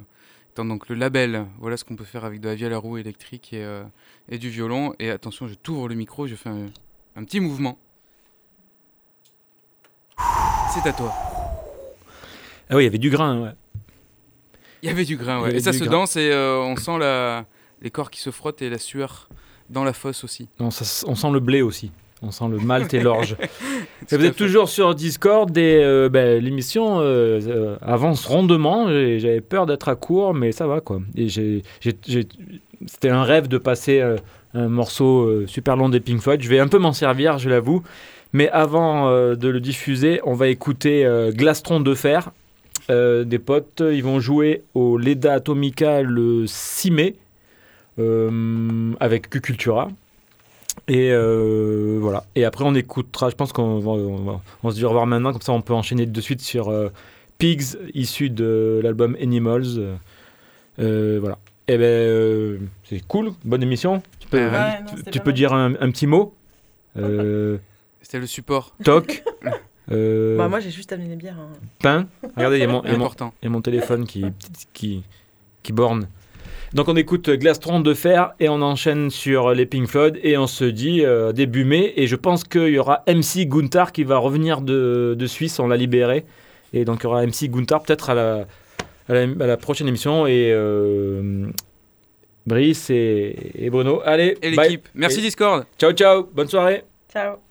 étant 0.52 0.64
donc 0.64 0.88
le 0.88 0.94
label. 0.94 1.46
Voilà 1.58 1.76
ce 1.76 1.84
qu'on 1.84 1.96
peut 1.96 2.04
faire 2.04 2.24
avec 2.24 2.40
de 2.40 2.48
la 2.48 2.54
vielle 2.54 2.72
à 2.72 2.78
roue 2.78 2.96
électrique 2.96 3.52
et, 3.52 3.64
euh, 3.64 3.82
et 4.28 4.38
du 4.38 4.50
violon. 4.50 4.94
Et 5.00 5.10
attention, 5.10 5.48
je 5.48 5.54
t'ouvre 5.54 5.88
le 5.88 5.96
micro, 5.96 6.28
je 6.28 6.36
fais 6.36 6.48
un, 6.48 6.66
un 7.16 7.24
petit 7.24 7.40
mouvement. 7.40 7.76
C'est 10.72 10.88
à 10.88 10.92
toi. 10.92 11.12
Ah 12.70 12.76
oui, 12.76 12.82
il 12.82 12.84
y 12.84 12.88
avait 12.88 12.98
du 12.98 13.10
grain, 13.10 13.40
ouais. 13.42 13.52
Il 14.82 14.88
y 14.88 14.92
avait 14.92 15.04
du 15.04 15.16
grain, 15.16 15.42
ouais. 15.42 15.56
Et 15.56 15.60
ça 15.60 15.72
se 15.72 15.82
grain. 15.82 15.90
danse 15.90 16.14
et 16.14 16.32
on 16.32 16.76
sent 16.76 16.98
la, 16.98 17.46
les 17.82 17.90
corps 17.90 18.12
qui 18.12 18.20
se 18.20 18.30
frottent 18.30 18.62
et 18.62 18.70
la 18.70 18.78
sueur 18.78 19.28
dans 19.70 19.82
la 19.82 19.92
fosse 19.92 20.22
aussi. 20.22 20.48
Non, 20.60 20.70
ça 20.70 21.04
on 21.08 21.16
sent 21.16 21.32
le 21.32 21.40
blé 21.40 21.62
aussi. 21.62 21.90
On 22.20 22.32
sent 22.32 22.48
le 22.50 22.58
malt 22.58 22.92
et 22.94 23.00
l'orge. 23.00 23.36
Vous 24.10 24.24
êtes 24.24 24.36
toujours 24.36 24.68
sur 24.68 24.94
Discord 24.94 25.56
et 25.56 25.80
euh, 25.82 26.08
ben, 26.08 26.42
l'émission 26.42 26.98
euh, 27.00 27.40
euh, 27.46 27.76
avance 27.80 28.26
rondement. 28.26 28.88
J'avais 28.88 29.40
peur 29.40 29.66
d'être 29.66 29.88
à 29.88 29.94
court, 29.94 30.34
mais 30.34 30.50
ça 30.50 30.66
va 30.66 30.80
quoi. 30.80 31.00
C'était 32.86 33.08
un 33.08 33.22
rêve 33.22 33.46
de 33.46 33.58
passer 33.58 34.02
un 34.54 34.68
morceau 34.68 35.46
super 35.46 35.76
long 35.76 35.88
des 35.88 36.00
Pink 36.00 36.20
Floyd. 36.20 36.42
Je 36.42 36.48
vais 36.48 36.58
un 36.58 36.68
peu 36.68 36.78
m'en 36.78 36.92
servir, 36.92 37.38
je 37.38 37.48
l'avoue. 37.48 37.82
Mais 38.32 38.48
avant 38.50 39.10
de 39.10 39.48
le 39.48 39.60
diffuser, 39.60 40.20
on 40.24 40.34
va 40.34 40.48
écouter 40.48 41.06
Glastron 41.34 41.80
de 41.80 41.94
Fer. 41.94 42.30
Des 42.88 43.38
potes, 43.38 43.82
ils 43.92 44.02
vont 44.02 44.18
jouer 44.18 44.62
au 44.74 44.96
Leda 44.96 45.34
Atomica 45.34 46.02
le 46.02 46.46
6 46.46 46.90
mai 46.90 47.16
avec 49.00 49.30
Q-Cultura. 49.30 49.88
Et 50.88 51.10
euh, 51.12 51.98
voilà. 52.00 52.24
Et 52.34 52.44
après, 52.44 52.64
on 52.64 52.74
écoutera. 52.74 53.28
Je 53.30 53.34
pense 53.36 53.52
qu'on 53.52 53.78
va, 53.78 53.90
on 53.90 54.16
va- 54.24 54.40
on 54.62 54.70
se 54.70 54.76
dit 54.76 54.84
au 54.84 54.88
revoir 54.88 55.06
maintenant, 55.06 55.32
comme 55.32 55.42
ça 55.42 55.52
on 55.52 55.60
peut 55.60 55.74
enchaîner 55.74 56.06
de 56.06 56.20
suite 56.20 56.40
sur 56.40 56.68
euh, 56.70 56.88
Pigs, 57.38 57.76
issu 57.94 58.30
de 58.30 58.80
l'album 58.82 59.16
Animals. 59.20 59.98
Euh, 60.78 61.18
voilà. 61.20 61.38
Et 61.68 61.76
ben, 61.76 61.84
euh, 61.84 62.58
c'est 62.84 63.06
cool, 63.06 63.32
bonne 63.44 63.62
émission. 63.62 64.02
Tu 64.20 64.28
peux, 64.28 64.38
Ouais, 64.38 64.44
Ouais, 64.50 64.80
non, 64.80 64.86
tu- 64.90 64.96
c'était 64.96 65.10
tu 65.10 65.18
pas 65.18 65.24
peux 65.24 65.30
mal. 65.30 65.36
dire 65.36 65.52
un, 65.52 65.74
un 65.80 65.90
petit 65.90 66.06
mot 66.06 66.34
euh, 66.96 67.58
C'était 68.00 68.20
le 68.20 68.26
support. 68.26 68.74
Toc. 68.82 69.22
euh, 69.92 70.38
Bah, 70.38 70.48
moi, 70.48 70.60
j'ai 70.60 70.70
juste 70.70 70.90
amené 70.92 71.10
des 71.10 71.16
bières. 71.16 71.36
hein. 71.38 71.52
pain. 71.80 72.08
Regardez, 72.36 72.56
il 72.56 72.60
y 72.60 72.64
a 72.64 72.68
mon, 72.68 72.82
y 72.84 72.88
a 72.88 72.92
téléphone 73.60 74.06
qui, 74.06 74.24
qui, 74.72 75.02
qui 75.62 75.72
borne. 75.72 76.08
Donc 76.74 76.88
on 76.88 76.96
écoute 76.96 77.30
Glastron 77.30 77.80
de 77.80 77.94
Fer 77.94 78.34
et 78.40 78.48
on 78.48 78.60
enchaîne 78.60 79.10
sur 79.10 79.52
les 79.54 79.64
Pink 79.66 79.88
Floyd 79.88 80.18
et 80.22 80.36
on 80.36 80.46
se 80.46 80.64
dit 80.64 81.04
euh, 81.04 81.32
début 81.32 81.64
mai 81.64 81.94
et 81.96 82.06
je 82.06 82.14
pense 82.16 82.44
qu'il 82.44 82.68
y 82.68 82.78
aura 82.78 83.02
MC 83.08 83.46
Gunther 83.48 83.90
qui 83.92 84.04
va 84.04 84.18
revenir 84.18 84.60
de, 84.60 85.14
de 85.18 85.26
Suisse, 85.26 85.58
on 85.60 85.68
l'a 85.68 85.76
libéré 85.76 86.26
et 86.74 86.84
donc 86.84 87.00
il 87.00 87.04
y 87.04 87.06
aura 87.06 87.24
MC 87.26 87.48
Gunther 87.50 87.80
peut-être 87.80 88.10
à 88.10 88.14
la, 88.14 88.46
à 89.08 89.14
la, 89.14 89.20
à 89.22 89.46
la 89.46 89.56
prochaine 89.56 89.88
émission 89.88 90.26
et 90.26 90.50
euh, 90.52 91.46
Brice 92.46 92.90
et, 92.90 93.34
et 93.54 93.70
Bruno. 93.70 94.00
Allez, 94.04 94.36
Et 94.42 94.50
bye. 94.54 94.68
l'équipe. 94.68 94.88
Merci 94.94 95.20
Et- 95.20 95.22
Discord. 95.22 95.64
Ciao 95.78 95.92
ciao, 95.92 96.28
bonne 96.34 96.48
soirée. 96.48 96.84
Ciao. 97.10 97.47